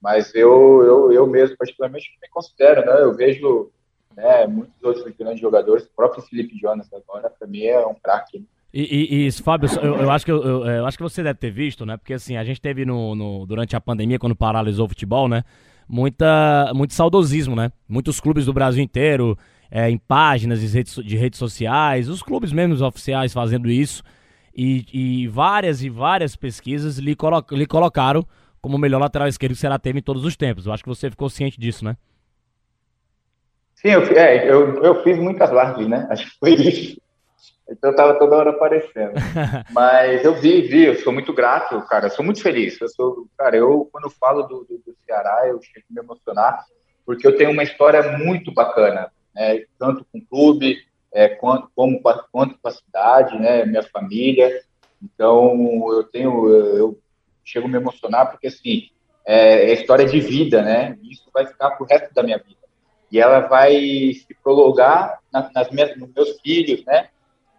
[0.00, 3.02] Mas eu, eu, eu mesmo, particularmente, me considero, né?
[3.02, 3.70] Eu vejo
[4.16, 8.46] né, muitos outros grandes jogadores, o próprio Felipe Jonas agora, para mim é um craque.
[8.72, 11.38] E, e, e, Fábio, eu, eu acho que eu, eu, eu, acho que você deve
[11.38, 11.98] ter visto, né?
[11.98, 15.44] Porque assim, a gente teve no, no, durante a pandemia, quando paralisou o futebol, né?
[15.86, 17.70] Muita, muito saudosismo, né?
[17.86, 19.36] Muitos clubes do Brasil inteiro,
[19.70, 24.02] é, em páginas de redes, de redes sociais, os clubes mesmo os oficiais fazendo isso.
[24.56, 28.26] E, e várias e várias pesquisas lhe, colo lhe colocaram
[28.60, 30.64] como o melhor lateral esquerdo que será teve em todos os tempos.
[30.64, 31.96] Eu acho que você ficou ciente disso, né?
[33.74, 36.06] Sim, eu, é, eu, eu fiz muitas lives, né?
[36.10, 37.02] Acho que foi isso.
[37.68, 39.12] Então eu tava toda hora aparecendo.
[39.72, 42.06] Mas eu vi, vi, eu sou muito grato, cara.
[42.06, 42.80] Eu sou muito feliz.
[42.80, 46.00] Eu sou, cara, eu quando eu falo do, do, do Ceará, eu chego a me
[46.00, 46.64] emocionar,
[47.06, 49.64] porque eu tenho uma história muito bacana, né?
[49.78, 50.78] Tanto com o clube,
[51.12, 54.62] é, quanto, como, quanto com a cidade, né, minha família.
[55.02, 56.98] Então, eu tenho, eu
[57.44, 58.88] chego a me emocionar porque, assim,
[59.26, 60.96] é, é história de vida, né?
[61.02, 62.60] Isso vai ficar pro resto da minha vida.
[63.10, 67.08] E ela vai se prolongar nas minhas, nos meus filhos, né?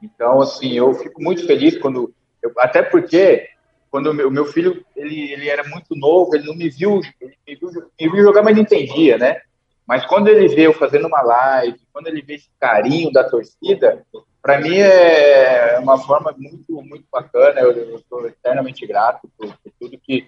[0.03, 3.47] Então, assim, eu fico muito feliz quando, eu, até porque
[3.89, 7.55] quando o meu, filho ele, ele era muito novo, ele não me viu, ele me
[7.55, 9.39] viu, me viu jogar, mas não entendia, né?
[9.87, 14.03] Mas quando ele vê eu fazendo uma live, quando ele vê esse carinho da torcida,
[14.41, 17.61] para mim é uma forma muito, muito bacana.
[17.61, 20.27] Eu estou eternamente grato por, por, tudo que.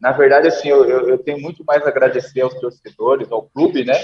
[0.00, 3.94] Na verdade, assim, eu, eu, tenho muito mais a agradecer aos torcedores, ao clube, né,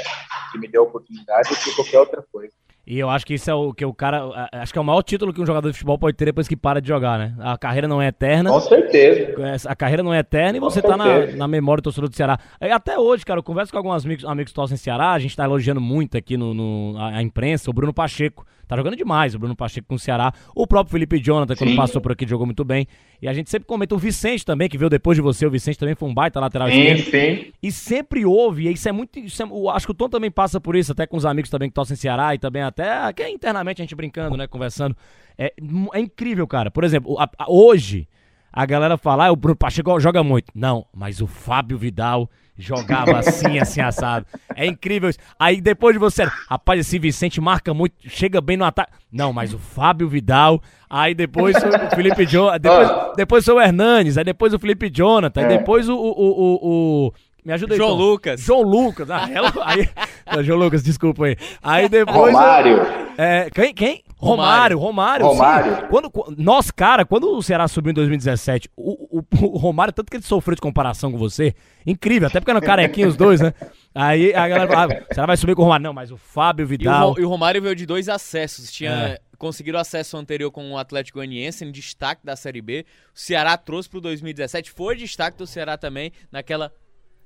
[0.52, 2.52] que me deu a oportunidade, do que qualquer outra coisa.
[2.86, 4.48] E eu acho que isso é o que o cara.
[4.52, 6.56] Acho que é o maior título que um jogador de futebol pode ter depois que
[6.56, 7.34] para de jogar, né?
[7.40, 8.48] A carreira não é eterna.
[8.48, 9.68] Com certeza.
[9.68, 12.14] A carreira não é eterna e você Com tá na, na, memória do torcedor do
[12.14, 12.38] Ceará.
[12.60, 15.80] Até hoje, cara, eu converso com alguns amigos, amigos torcem Ceará, a gente tá elogiando
[15.80, 18.46] muito aqui no, no a, a imprensa, o Bruno Pacheco.
[18.66, 20.32] Tá jogando demais o Bruno Pacheco com o Ceará.
[20.54, 21.76] O próprio Felipe Jonathan, quando Sim.
[21.76, 22.86] passou por aqui, jogou muito bem.
[23.22, 25.46] E a gente sempre comenta o Vicente também, que veio depois de você.
[25.46, 27.10] O Vicente também foi um baita lateral sim, esquerdo.
[27.10, 27.52] Sim.
[27.62, 29.18] E sempre houve, e isso é muito.
[29.18, 31.68] Isso é, acho que o Tom também passa por isso, até com os amigos também
[31.68, 32.90] que torcem Ceará e também até.
[33.04, 34.46] Aqui internamente a gente brincando, né?
[34.46, 34.96] Conversando.
[35.38, 35.52] É,
[35.92, 36.70] é incrível, cara.
[36.70, 38.08] Por exemplo, a, a, hoje
[38.52, 40.50] a galera fala, ah, o Bruno Pacheco joga muito.
[40.54, 42.28] Não, mas o Fábio Vidal
[42.58, 44.26] jogava assim, assim, assado.
[44.54, 45.18] É incrível isso.
[45.38, 48.92] Aí depois de você, rapaz, esse Vicente marca muito, chega bem no ataque.
[49.12, 54.24] Não, mas o Fábio Vidal, aí depois o Felipe Jonathan, depois, depois o Hernanes, aí
[54.24, 57.12] depois o Felipe Jonathan, aí depois o, o, o, o
[57.46, 57.78] me ajuda aí.
[57.78, 57.96] João Tom.
[57.96, 58.40] Lucas.
[58.40, 59.08] João Lucas.
[59.08, 59.88] Ah, ela, aí,
[60.34, 61.36] não, João Lucas, desculpa aí.
[61.62, 62.32] Aí depois.
[62.34, 62.78] Romário.
[63.16, 63.72] É, quem?
[63.72, 64.02] Quem?
[64.18, 65.26] Romário, Romário.
[65.26, 65.88] Romário.
[65.88, 70.16] Quando, nossa, cara, quando o Ceará subiu em 2017, o, o, o, Romário, tanto que
[70.16, 71.54] ele sofreu de comparação com você,
[71.86, 73.52] incrível, até porque era carequinho os dois, né?
[73.94, 75.84] Aí a galera fala, ah, o Ceará vai subir com o Romário.
[75.84, 77.14] Não, mas o Fábio Vidal.
[77.16, 78.72] E o, e o Romário veio de dois acessos.
[78.72, 78.90] Tinha.
[78.90, 79.20] É.
[79.36, 82.86] conseguiram acesso anterior com o Atlético Goianiense em destaque da Série B.
[83.14, 86.72] O Ceará trouxe para o 2017, foi destaque do Ceará também naquela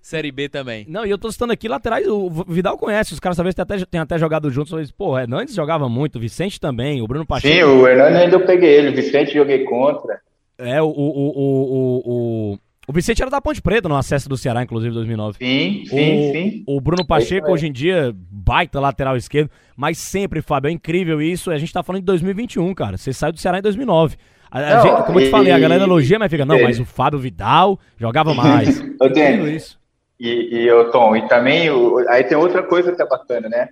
[0.01, 0.86] Série B também.
[0.88, 3.84] Não, e eu tô citando aqui laterais, o Vidal conhece, os caras talvez tenham até,
[3.84, 7.55] tenham até jogado juntos, mas, pô, Hernandes jogava muito, o Vicente também, o Bruno Pacheco.
[7.55, 10.20] Sim, o Hernandes ainda eu peguei ele, o Vicente joguei contra.
[10.59, 14.62] É, o, o, o, o, o Vicente era da Ponte Preta no acesso do Ceará,
[14.62, 15.38] inclusive, em 2009.
[15.38, 16.64] Sim, sim, o, sim.
[16.66, 21.51] O Bruno Pacheco, hoje em dia, baita lateral esquerdo, mas sempre, Fábio, é incrível isso.
[21.51, 22.96] A gente tá falando de 2021, cara.
[22.96, 24.16] Você saiu do Ceará em 2009.
[24.51, 26.84] A, não, gente, como eu te falei, a galera elogia, mas fica, não, mas o
[26.84, 28.80] Fábio Vidal jogava mais.
[29.01, 29.80] eu tenho isso.
[30.20, 33.70] E, e Tom, e também, o, aí tem outra coisa que é bacana, né?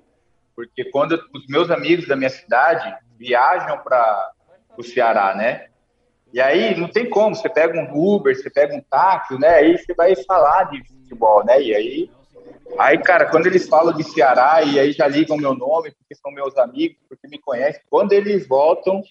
[0.57, 4.33] Porque quando os meus amigos da minha cidade viajam para
[4.75, 5.67] o Ceará, né?
[6.33, 9.57] E aí não tem como, você pega um Uber, você pega um táxi, né?
[9.57, 11.61] Aí você vai falar de futebol, né?
[11.61, 12.11] E aí,
[12.79, 16.33] aí, cara, quando eles falam de Ceará e aí já ligam meu nome, porque são
[16.33, 19.03] meus amigos, porque me conhecem, quando eles voltam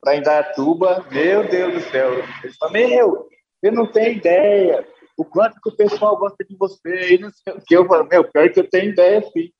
[0.00, 3.28] para Indaiatuba, meu Deus do céu, eles falam, meu,
[3.60, 4.84] você não tem ideia
[5.22, 7.74] o quanto que o pessoal gosta de você, e não sei o que.
[7.74, 9.52] Eu falo, meu, pior que eu tenho ideia, sim.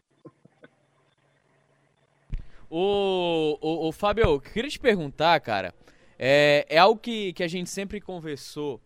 [2.68, 5.74] O, o, o Fábio, eu queria te perguntar, cara,
[6.18, 8.80] é, é algo que, que a gente sempre conversou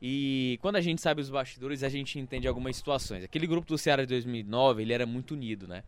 [0.00, 3.24] e quando a gente sabe os bastidores, a gente entende algumas situações.
[3.24, 5.82] Aquele grupo do Ceará de 2009, ele era muito unido, né?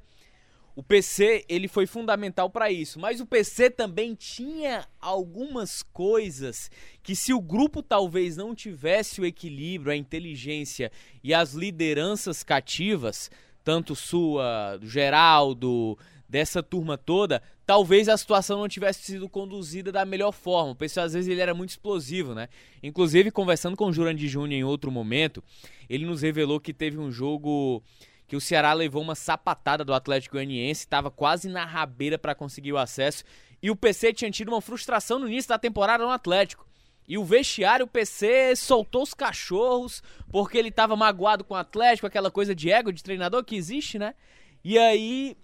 [0.75, 6.71] O PC, ele foi fundamental para isso, mas o PC também tinha algumas coisas
[7.03, 10.93] que se o grupo talvez não tivesse o equilíbrio, a inteligência
[11.23, 13.31] e as lideranças cativas,
[13.64, 15.99] tanto sua, do Geraldo,
[16.29, 20.71] dessa turma toda, talvez a situação não tivesse sido conduzida da melhor forma.
[20.71, 22.49] O PC às vezes ele era muito explosivo, né?
[22.81, 25.43] Inclusive conversando com o Jurandir Júnior em outro momento,
[25.89, 27.83] ele nos revelou que teve um jogo
[28.31, 32.72] que o Ceará levou uma sapatada do Atlético Goianiense, estava quase na rabeira para conseguir
[32.72, 33.24] o acesso,
[33.61, 36.64] e o PC tinha tido uma frustração no início da temporada no Atlético.
[37.09, 40.01] E o vestiário, o PC soltou os cachorros,
[40.31, 43.99] porque ele estava magoado com o Atlético, aquela coisa de ego de treinador que existe,
[43.99, 44.14] né?
[44.62, 45.37] E aí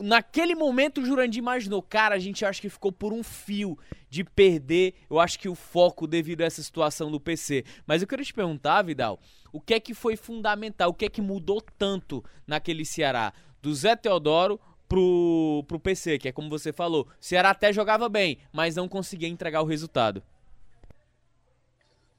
[0.00, 3.78] naquele momento o Jurandir imaginou, cara, a gente acha que ficou por um fio
[4.08, 7.64] de perder, eu acho que o foco devido a essa situação do PC.
[7.86, 9.20] Mas eu queria te perguntar, Vidal,
[9.52, 13.32] o que é que foi fundamental, o que é que mudou tanto naquele Ceará?
[13.62, 18.38] Do Zé Teodoro pro, pro PC, que é como você falou, Ceará até jogava bem,
[18.52, 20.22] mas não conseguia entregar o resultado.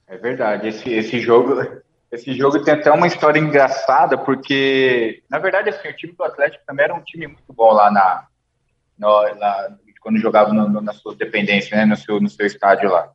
[0.08, 1.56] É verdade, esse, esse jogo
[2.12, 6.66] esse jogo tem até uma história engraçada, porque, na verdade, assim, o time do Atlético
[6.66, 8.28] também era um time muito bom lá na.
[9.00, 9.24] No,
[10.02, 13.10] quando jogava no, no, na sua dependência, né, no seu, no seu estádio lá.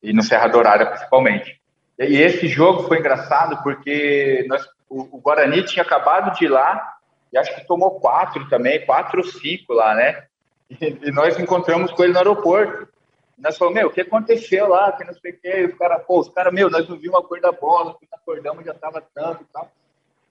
[0.00, 1.60] E no Serra Dourada, principalmente.
[1.98, 6.48] E, e esse jogo foi engraçado porque nós, o, o, Guarani tinha acabado de ir
[6.48, 6.96] lá
[7.32, 10.24] e acho que tomou quatro também, quatro ou cinco lá, né?
[10.70, 12.92] E, e nós encontramos com ele no aeroporto
[13.42, 16.04] nós falamos, meu, o que aconteceu lá, que não sei o que, e os caras,
[16.06, 19.02] pô, os caras, meu, nós não vimos a cor da bola, quando acordamos já tava
[19.12, 19.70] tanto e tal.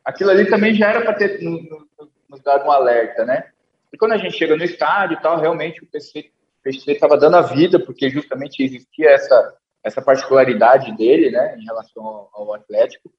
[0.03, 1.67] Aquilo ali também já era para ter nos,
[2.29, 3.49] nos dado um alerta, né?
[3.91, 6.31] E quando a gente chega no estádio e tal, realmente o PC
[6.63, 12.53] estava dando a vida, porque justamente existia essa, essa particularidade dele, né, em relação ao,
[12.53, 13.11] Atlético.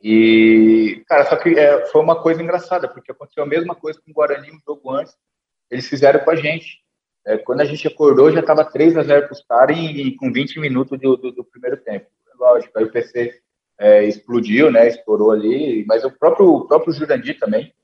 [0.00, 4.10] E, cara, só que é, foi uma coisa engraçada, porque aconteceu a mesma coisa com
[4.10, 5.16] o Guarani um jogo antes,
[5.70, 6.80] eles fizeram com a gente.
[7.26, 10.60] É, quando a gente acordou, já estava 3 a 0 para caras e, com 20
[10.60, 12.06] minutos do, do, do, primeiro tempo.
[12.38, 13.40] Lógico, aí o PC
[13.78, 14.88] é, explodiu, né?
[14.88, 17.74] Estourou ali, mas o próprio, o próprio Jurandir também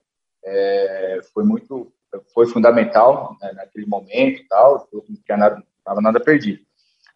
[0.44, 1.92] é, foi muito,
[2.32, 6.62] foi fundamental né, naquele momento e tal, não tinha nada, tava nada perdido.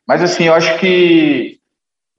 [0.08, 1.60] Mas assim, eu acho que,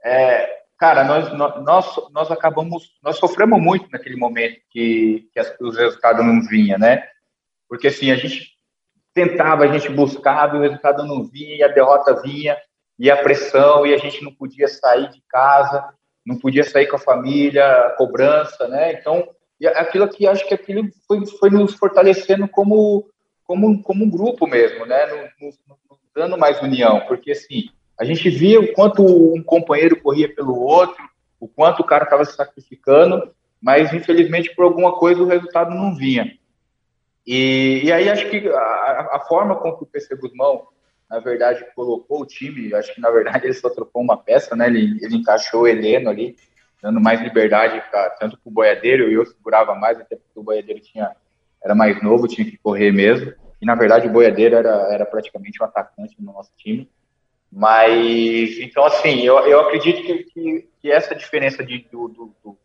[0.06, 1.34] é, cara, nós,
[1.64, 6.78] nós, nós acabamos, nós sofremos muito naquele momento que, que as, os resultados não vinham,
[6.78, 7.04] né?
[7.68, 8.52] Porque assim, a gente
[9.12, 12.56] tentava, a gente buscava, o resultado não vinha, e a derrota vinha,
[13.00, 15.84] e a pressão, e a gente não podia sair de casa,
[16.24, 18.94] não podia sair com a família, cobrança, né?
[18.94, 19.28] Então,
[19.74, 23.10] aquilo que acho que aquilo foi, foi nos fortalecendo como,
[23.46, 25.32] como, como um grupo mesmo, né?
[26.14, 27.70] Dando mais união, porque assim,
[28.00, 31.04] a gente via o quanto um companheiro corria pelo outro,
[31.40, 35.94] o quanto o cara estava se sacrificando, mas infelizmente por alguma coisa o resultado não
[35.94, 36.38] vinha.
[37.28, 40.68] E, e aí acho que a, a, forma com que o PC Guzmão,
[41.10, 44.68] na verdade, colocou o time, acho que na verdade ele só trocou uma peça, né?
[44.68, 46.38] Ele, ele encaixou o Heleno ali,
[46.82, 50.80] dando mais liberdade pra, tanto para o boiadeiro, eu segurava mais, até porque o boiadeiro
[50.80, 51.12] tinha,
[51.62, 53.34] era mais novo, tinha que correr mesmo.
[53.62, 56.90] E na verdade o boiadeiro era, era praticamente um atacante no nosso time.
[57.52, 62.58] Mas, então, assim, eu, eu acredito que, que, que essa diferença de, do, do,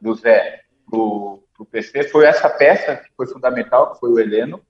[0.00, 4.18] do Zé pro, para o PC foi essa peça que foi fundamental, que foi o
[4.18, 4.60] Heleno.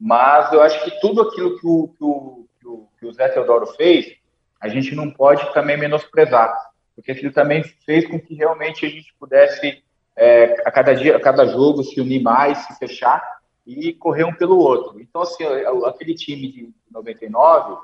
[0.00, 3.28] mas eu acho que tudo aquilo que o, que o, que o, que o Zé
[3.28, 4.16] Teodoro fez,
[4.58, 6.52] a gente não pode também menosprezar,
[6.96, 9.82] porque ele também fez com que realmente a gente pudesse,
[10.16, 13.22] é, a cada dia, a cada jogo, se unir mais, se fechar
[13.66, 14.98] e correr um pelo outro.
[15.00, 15.44] Então, assim,
[15.84, 17.76] aquele time de 99,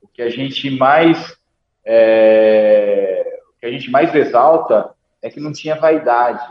[0.00, 1.36] o que a gente mais
[1.84, 6.46] é, o que a gente mais exalta é que não tinha vaidade.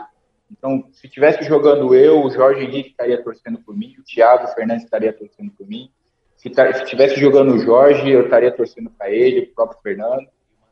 [0.50, 4.84] Então, se tivesse jogando eu, o Jorge Henrique estaria torcendo por mim, o Thiago Fernandes
[4.84, 5.90] estaria torcendo por mim.
[6.36, 10.28] Se estivesse jogando o Jorge, eu estaria torcendo para ele, o próprio Fernando,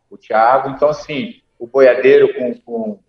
[0.08, 0.70] o Thiago.
[0.70, 3.00] Então, assim, o boiadeiro com, com, com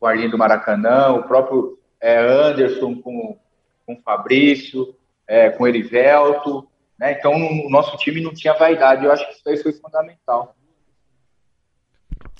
[0.00, 3.38] o Arlindo Maracanã, o próprio é, Anderson com,
[3.86, 4.94] com o Fabrício,
[5.26, 6.68] é, com o Erivelto.
[7.00, 7.12] Né?
[7.12, 9.06] Então, o nosso time não tinha vaidade.
[9.06, 10.54] Eu acho que isso aí foi fundamental.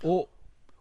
[0.02, 0.28] O,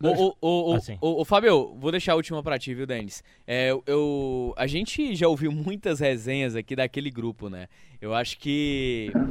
[0.01, 0.97] o, o, o, assim.
[0.99, 3.23] o, o, Fábio, vou deixar a última pra ti, viu, Denis?
[3.47, 7.67] É, eu, a gente já ouviu muitas resenhas aqui daquele grupo, né?
[8.01, 9.11] Eu acho que.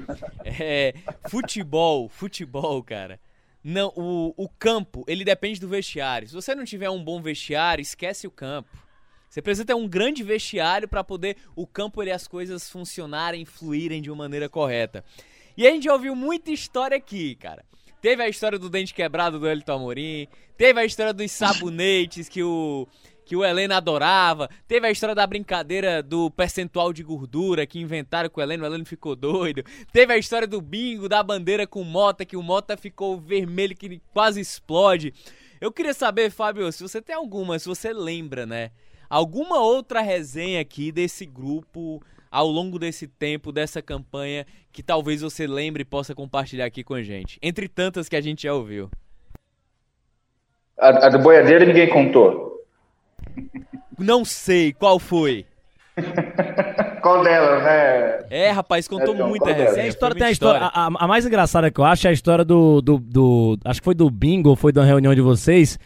[0.61, 0.95] É,
[1.29, 3.21] futebol, futebol, cara.
[3.63, 6.27] Não, o, o campo, ele depende do vestiário.
[6.27, 8.71] Se você não tiver um bom vestiário, esquece o campo.
[9.29, 14.01] Você precisa ter um grande vestiário para poder o campo e as coisas funcionarem, fluírem
[14.01, 15.05] de uma maneira correta.
[15.57, 17.65] E a gente já ouviu muita história aqui, cara.
[18.01, 20.29] Teve a história do dente quebrado do Elton Amorim.
[20.57, 22.87] Teve a história dos sabonetes que o
[23.29, 24.49] que o Helena adorava.
[24.67, 28.67] Teve a história da brincadeira do percentual de gordura que inventaram com o Helena, o
[28.67, 29.63] Helena ficou doido.
[29.93, 34.01] Teve a história do bingo, da bandeira com Mota, que o Mota ficou vermelho, que
[34.15, 35.13] quase explode.
[35.61, 38.71] Eu queria saber, Fábio, se você tem alguma, se você lembra, né?
[39.09, 45.47] Alguma outra resenha aqui desse grupo ao longo desse tempo, dessa campanha, que talvez você
[45.47, 47.39] lembre e possa compartilhar aqui com a gente?
[47.43, 48.91] Entre tantas que a gente já ouviu.
[50.79, 52.65] A, a do boiadeiro ninguém contou.
[53.99, 55.47] Não sei, qual foi?
[57.03, 58.27] qual delas, né?
[58.31, 59.85] É, rapaz, contou é, muita resenha.
[59.85, 60.61] A história tem a história.
[60.61, 63.85] A, a, mais engraçada que eu acho é a história do, do, do, Acho que
[63.85, 65.79] foi do bingo, foi da reunião de vocês.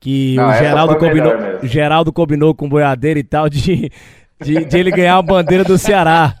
[0.00, 1.32] Que Não, o Geraldo combinou,
[1.62, 3.92] Geraldo combinou com o boiadeiro e tal de
[4.40, 6.34] de, de ele ganhar a bandeira do Ceará.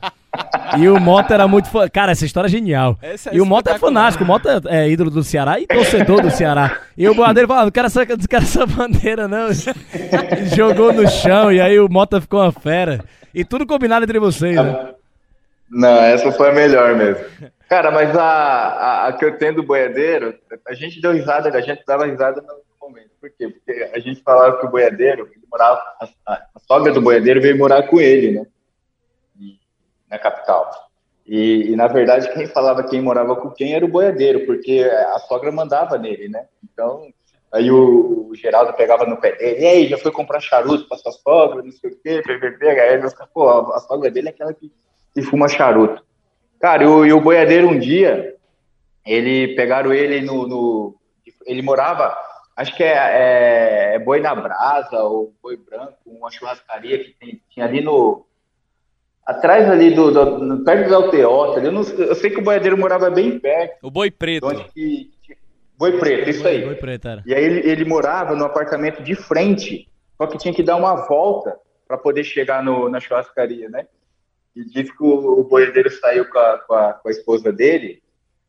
[0.78, 1.88] E o Mota era muito fã.
[1.88, 2.96] Cara, essa história é genial.
[3.02, 4.22] É e o Mota é fanático.
[4.22, 6.78] O Mota é ídolo do Ceará e torcedor do Ceará.
[6.96, 9.48] E o Boadeiro falou: não quero essa, não quero essa bandeira, não.
[10.54, 13.04] Jogou no chão e aí o Mota ficou uma fera.
[13.34, 14.90] E tudo combinado entre vocês, né?
[15.68, 17.24] Não, essa foi a melhor mesmo.
[17.68, 20.34] Cara, mas a, a, a que eu tenho do boiadeiro,
[20.66, 22.69] a gente deu risada, a gente dava risada no.
[23.20, 23.48] Por quê?
[23.48, 27.58] Porque a gente falava que o boiadeiro, ele morava, a, a, sogra do boiadeiro veio
[27.58, 28.46] morar com ele, né?
[30.10, 30.70] na capital.
[31.24, 34.80] E, e, na verdade, quem falava quem morava com quem era o boiadeiro, porque
[35.14, 36.46] a sogra mandava nele, né?
[36.64, 37.06] Então,
[37.52, 40.98] aí o, o Geraldo pegava no pé dele, e aí, já foi comprar charuto pra
[40.98, 44.52] sua sogra, não sei o quê, PVP, aí ele pô, a sogra dele é aquela
[44.52, 44.72] que,
[45.14, 46.02] que fuma charuto.
[46.58, 48.34] Cara, o, e o boiadeiro um dia,
[49.06, 50.96] ele pegaram ele no, no
[51.46, 52.16] ele morava
[52.60, 57.40] acho que é, é, é, Boi na Brasa ou Boi Branco, uma churrascaria que tem,
[57.48, 58.26] tinha ali no.
[59.26, 60.10] Atrás ali do.
[60.10, 61.60] do perto do Alteota.
[61.60, 63.78] Eu, não, eu sei que o boiadeiro morava bem perto.
[63.82, 64.46] O Boi Preto.
[64.46, 65.10] Onde que,
[65.76, 66.64] boi Preto, isso aí.
[66.64, 67.22] Boi Preto, era.
[67.26, 69.88] E aí ele, ele morava no apartamento de frente,
[70.18, 71.58] só que tinha que dar uma volta
[71.88, 73.86] para poder chegar no, na churrascaria, né?
[74.54, 78.02] E disse que o, o boiadeiro saiu com a, com a, com a esposa dele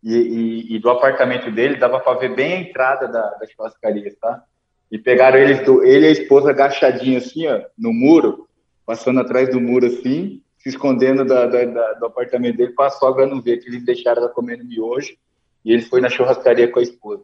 [0.03, 4.11] e, e, e, do apartamento dele dava para ver bem a entrada da, da churrascaria,
[4.19, 4.43] tá?
[4.91, 8.47] E pegaram eles do, ele e a esposa agachadinho assim, ó, no muro,
[8.85, 12.91] passando atrás do muro assim, se escondendo da, da, da, do apartamento dele para a
[12.91, 15.15] sogra não ver, que eles deixaram ela comendo miojo
[15.63, 17.23] e ele foi na churrascaria com a esposa.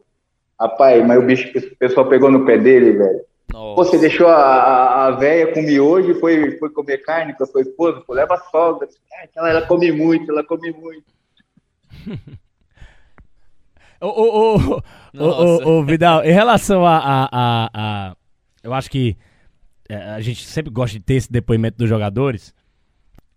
[0.58, 3.20] Rapaz, mas o bicho, o pessoal pegou no pé dele, velho.
[3.76, 7.46] Você deixou a, a, a véia com miojo e foi, foi comer carne com a
[7.46, 8.02] sua esposa?
[8.06, 8.88] Pô, leva a sogra.
[9.34, 11.06] Ela, ela come muito, ela come muito.
[14.00, 14.82] Ô, ô,
[15.18, 18.16] ô, ô, Vidal, em relação a, a, a, a
[18.62, 19.16] Eu acho que
[19.88, 22.54] é, a gente sempre gosta de ter esse depoimento dos jogadores.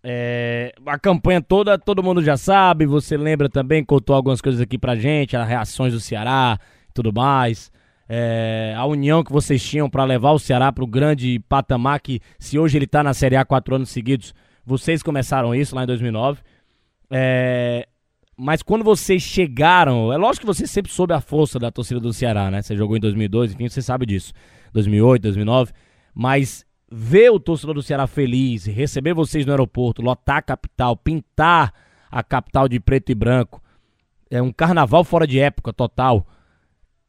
[0.03, 2.86] É, a campanha toda, todo mundo já sabe.
[2.86, 6.59] Você lembra também, contou algumas coisas aqui pra gente, as reações do Ceará
[6.89, 7.72] e tudo mais.
[8.07, 12.20] É, a união que vocês tinham para levar o Ceará para o grande patamar que,
[12.38, 14.34] se hoje ele tá na Série A quatro anos seguidos,
[14.66, 16.41] vocês começaram isso lá em 2009.
[17.09, 17.88] É,
[18.44, 22.12] mas quando vocês chegaram, é lógico que você sempre soube a força da torcida do
[22.12, 22.64] Ceará, né?
[22.64, 24.34] Você jogou em 2002, enfim, você sabe disso.
[24.74, 25.72] 2008, 2009.
[26.12, 31.72] Mas ver o torcedor do Ceará feliz, receber vocês no aeroporto, lotar a capital, pintar
[32.10, 33.62] a capital de preto e branco,
[34.28, 36.26] é um carnaval fora de época total.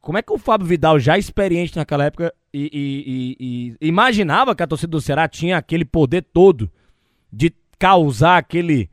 [0.02, 4.54] Como é que o Fábio Vidal, já experiente naquela época, e, e, e, e imaginava
[4.54, 6.70] que a torcida do Ceará tinha aquele poder todo
[7.32, 8.90] de causar aquele,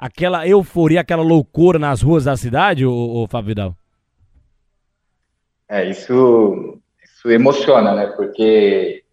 [0.00, 3.76] aquela euforia, aquela loucura nas ruas da cidade, ô Fábio Vidal?
[5.68, 8.06] É, isso, isso emociona, né?
[8.06, 9.04] Porque,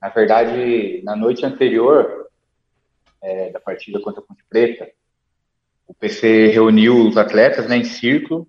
[0.00, 2.28] na verdade, na noite anterior
[3.20, 4.88] é, da partida contra a Ponte Preta,
[5.88, 8.46] o PC reuniu os atletas né, em círculo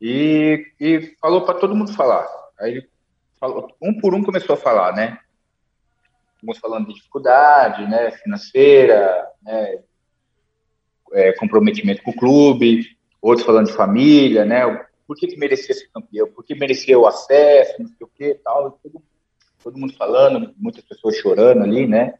[0.00, 2.26] e, e falou para todo mundo falar.
[2.58, 2.88] Aí ele
[3.38, 5.18] falou, um por um começou a falar, né?
[6.42, 9.80] Uns falando de dificuldade, né, financeira, né,
[11.12, 12.86] é, comprometimento com o clube,
[13.20, 14.64] outros falando de família, né,
[15.06, 18.34] por que, que merecia ser campeão, por que merecia o acesso, não sei o que,
[18.44, 19.02] tal, todo,
[19.62, 22.14] todo mundo falando, muitas pessoas chorando ali, né,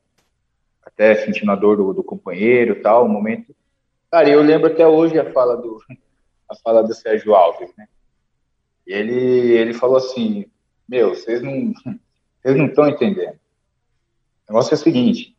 [0.84, 3.54] até sentindo a dor do, do companheiro, tal, um momento.
[4.10, 5.80] Cara, eu lembro até hoje a fala do
[6.48, 7.86] a fala do Sérgio Alves, né?
[8.86, 10.46] Ele ele falou assim,
[10.88, 11.74] meu, vocês não
[12.42, 13.34] vocês não estão entendendo.
[14.48, 15.36] O negócio é o seguinte: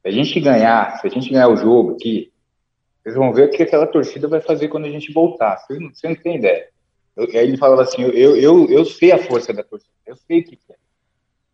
[0.00, 2.32] se a gente ganhar, se a gente ganhar o jogo aqui,
[3.06, 5.58] vocês vão ver o que aquela torcida vai fazer quando a gente voltar.
[5.58, 6.68] Vocês não, vocês não têm ideia.
[7.16, 10.40] Eu, aí ele falava assim: eu, eu, eu sei a força da torcida, eu sei
[10.40, 10.74] o que é.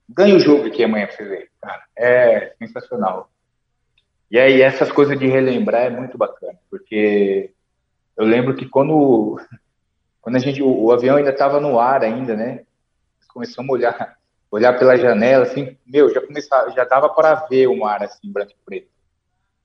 [0.09, 1.83] Ganha o jogo aqui amanhã pra vocês verem, cara.
[1.95, 3.31] É sensacional.
[4.31, 7.51] E aí, essas coisas de relembrar é muito bacana, porque
[8.17, 9.39] eu lembro que quando,
[10.23, 12.65] quando a gente, o, o avião ainda estava no ar ainda, né?
[13.29, 14.17] Começamos a olhar
[14.51, 18.53] olhar pela janela, assim, meu, já começava, já dava para ver o mar, assim, branco
[18.53, 18.89] e preto.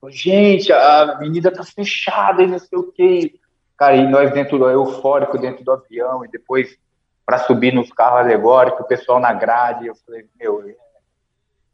[0.10, 3.34] Gente, a avenida tá fechada e não sei o quê.
[3.76, 6.78] Cara, e nós dentro do eufórico dentro do avião, e depois
[7.26, 10.64] para subir nos carros alegóricos, o pessoal na grade, eu falei, meu,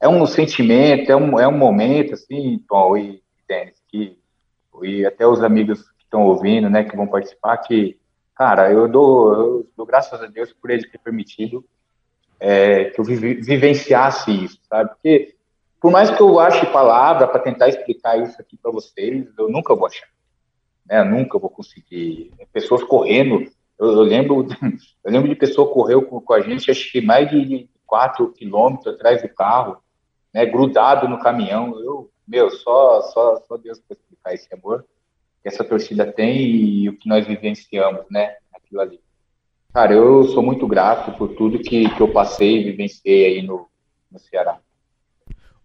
[0.02, 4.18] é um sentimento, é um, é um momento, assim, Tom e Denis, que,
[4.82, 8.00] e até os amigos que estão ouvindo, né, que vão participar, que,
[8.36, 11.64] cara, eu dou, eu dou graças a Deus por ele ter permitido
[12.40, 14.90] é, que eu vivenciasse isso, sabe?
[14.90, 15.33] Porque
[15.84, 19.76] por mais que eu ache palavra para tentar explicar isso aqui para vocês, eu nunca
[19.76, 20.08] vou achar,
[20.86, 21.02] né?
[21.02, 22.32] Eu nunca vou conseguir.
[22.54, 24.48] Pessoas correndo, eu, eu lembro,
[25.04, 28.96] eu lembro de pessoa correu com, com, a gente, acho que mais de 4 quilômetros
[28.96, 29.76] atrás do carro,
[30.34, 30.46] né?
[30.46, 31.78] Grudado no caminhão.
[31.78, 34.86] Eu, meu, só, só, só Deus para explicar esse amor
[35.42, 38.38] que essa torcida tem e o que nós vivenciamos, né?
[38.54, 39.02] Aquilo ali.
[39.74, 43.68] Cara, eu sou muito grato por tudo que, que eu passei e vivenciei aí no,
[44.10, 44.63] no Ceará.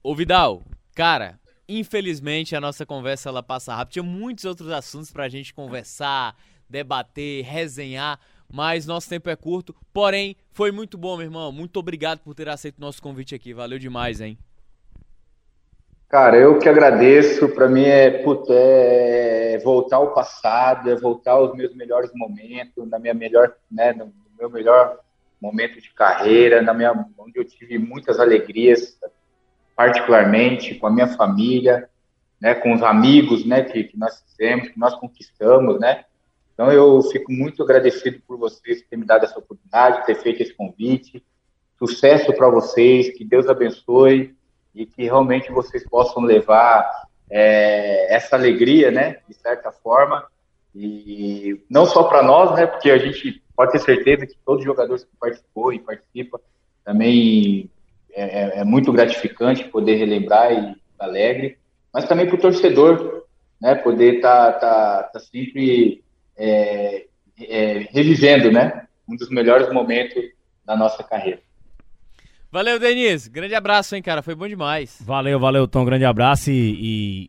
[0.02, 0.62] Ô Vidal,
[0.94, 1.38] cara,
[1.68, 3.94] infelizmente a nossa conversa ela passa rápido.
[3.94, 6.36] Tinha muitos outros assuntos pra gente conversar,
[6.68, 8.20] debater, resenhar,
[8.50, 9.74] mas nosso tempo é curto.
[9.92, 11.50] Porém, foi muito bom, meu irmão.
[11.50, 13.52] Muito obrigado por ter aceito o nosso convite aqui.
[13.52, 14.38] Valeu demais, hein?
[16.08, 17.48] Cara, eu que agradeço.
[17.48, 22.98] Para mim é, puta, é voltar ao passado, é voltar aos meus melhores momentos, na
[22.98, 25.00] minha melhor, né, no meu melhor
[25.40, 28.96] momento de carreira, na minha, onde eu tive muitas alegrias,
[29.78, 31.88] particularmente com a minha família,
[32.40, 36.04] né, com os amigos, né, que, que nós fizemos, que nós conquistamos, né.
[36.52, 40.52] Então eu fico muito agradecido por vocês terem me dado essa oportunidade, ter feito esse
[40.52, 41.24] convite.
[41.78, 44.34] Sucesso para vocês, que Deus abençoe
[44.74, 46.84] e que realmente vocês possam levar
[47.30, 50.26] é, essa alegria, né, de certa forma,
[50.74, 54.66] e não só para nós, né, porque a gente pode ter certeza que todos os
[54.66, 56.40] jogadores que participou e participa
[56.84, 57.70] também
[58.18, 61.56] é, é, é muito gratificante poder relembrar e alegre,
[61.92, 63.24] mas também para o torcedor,
[63.60, 66.02] né, poder estar tá, tá, tá sempre
[66.36, 67.06] é,
[67.40, 70.22] é, revivendo, né, um dos melhores momentos
[70.66, 71.40] da nossa carreira.
[72.50, 73.30] Valeu, Denise.
[73.30, 74.22] Grande abraço, hein, cara.
[74.22, 74.98] Foi bom demais.
[75.02, 75.84] Valeu, valeu, Tom.
[75.84, 77.28] Grande abraço e,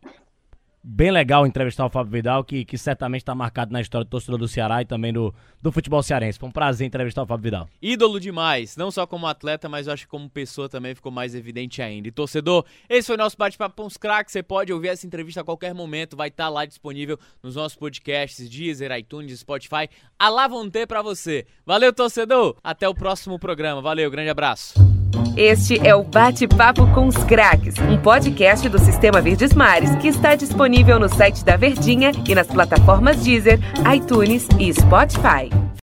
[0.82, 4.38] bem legal entrevistar o Fábio Vidal, que, que certamente está marcado na história do torcedor
[4.38, 6.38] do Ceará e também do, do futebol cearense.
[6.38, 7.68] Foi um prazer entrevistar o Fábio Vidal.
[7.80, 11.34] Ídolo demais, não só como atleta, mas eu acho que como pessoa também ficou mais
[11.34, 12.08] evidente ainda.
[12.08, 14.32] E torcedor, esse foi o nosso bate-papo com os craques.
[14.32, 17.76] Você pode ouvir essa entrevista a qualquer momento, vai estar tá lá disponível nos nossos
[17.76, 19.88] podcasts, Deezer, iTunes, Spotify.
[20.18, 21.46] A vão ter pra você.
[21.66, 22.56] Valeu, torcedor.
[22.64, 23.82] Até o próximo programa.
[23.82, 24.74] Valeu, grande abraço.
[25.36, 30.34] Este é o Bate-Papo com os Craques, um podcast do Sistema Verdes Mares que está
[30.34, 33.58] disponível no site da Verdinha e nas plataformas Deezer,
[33.94, 35.70] iTunes e Spotify.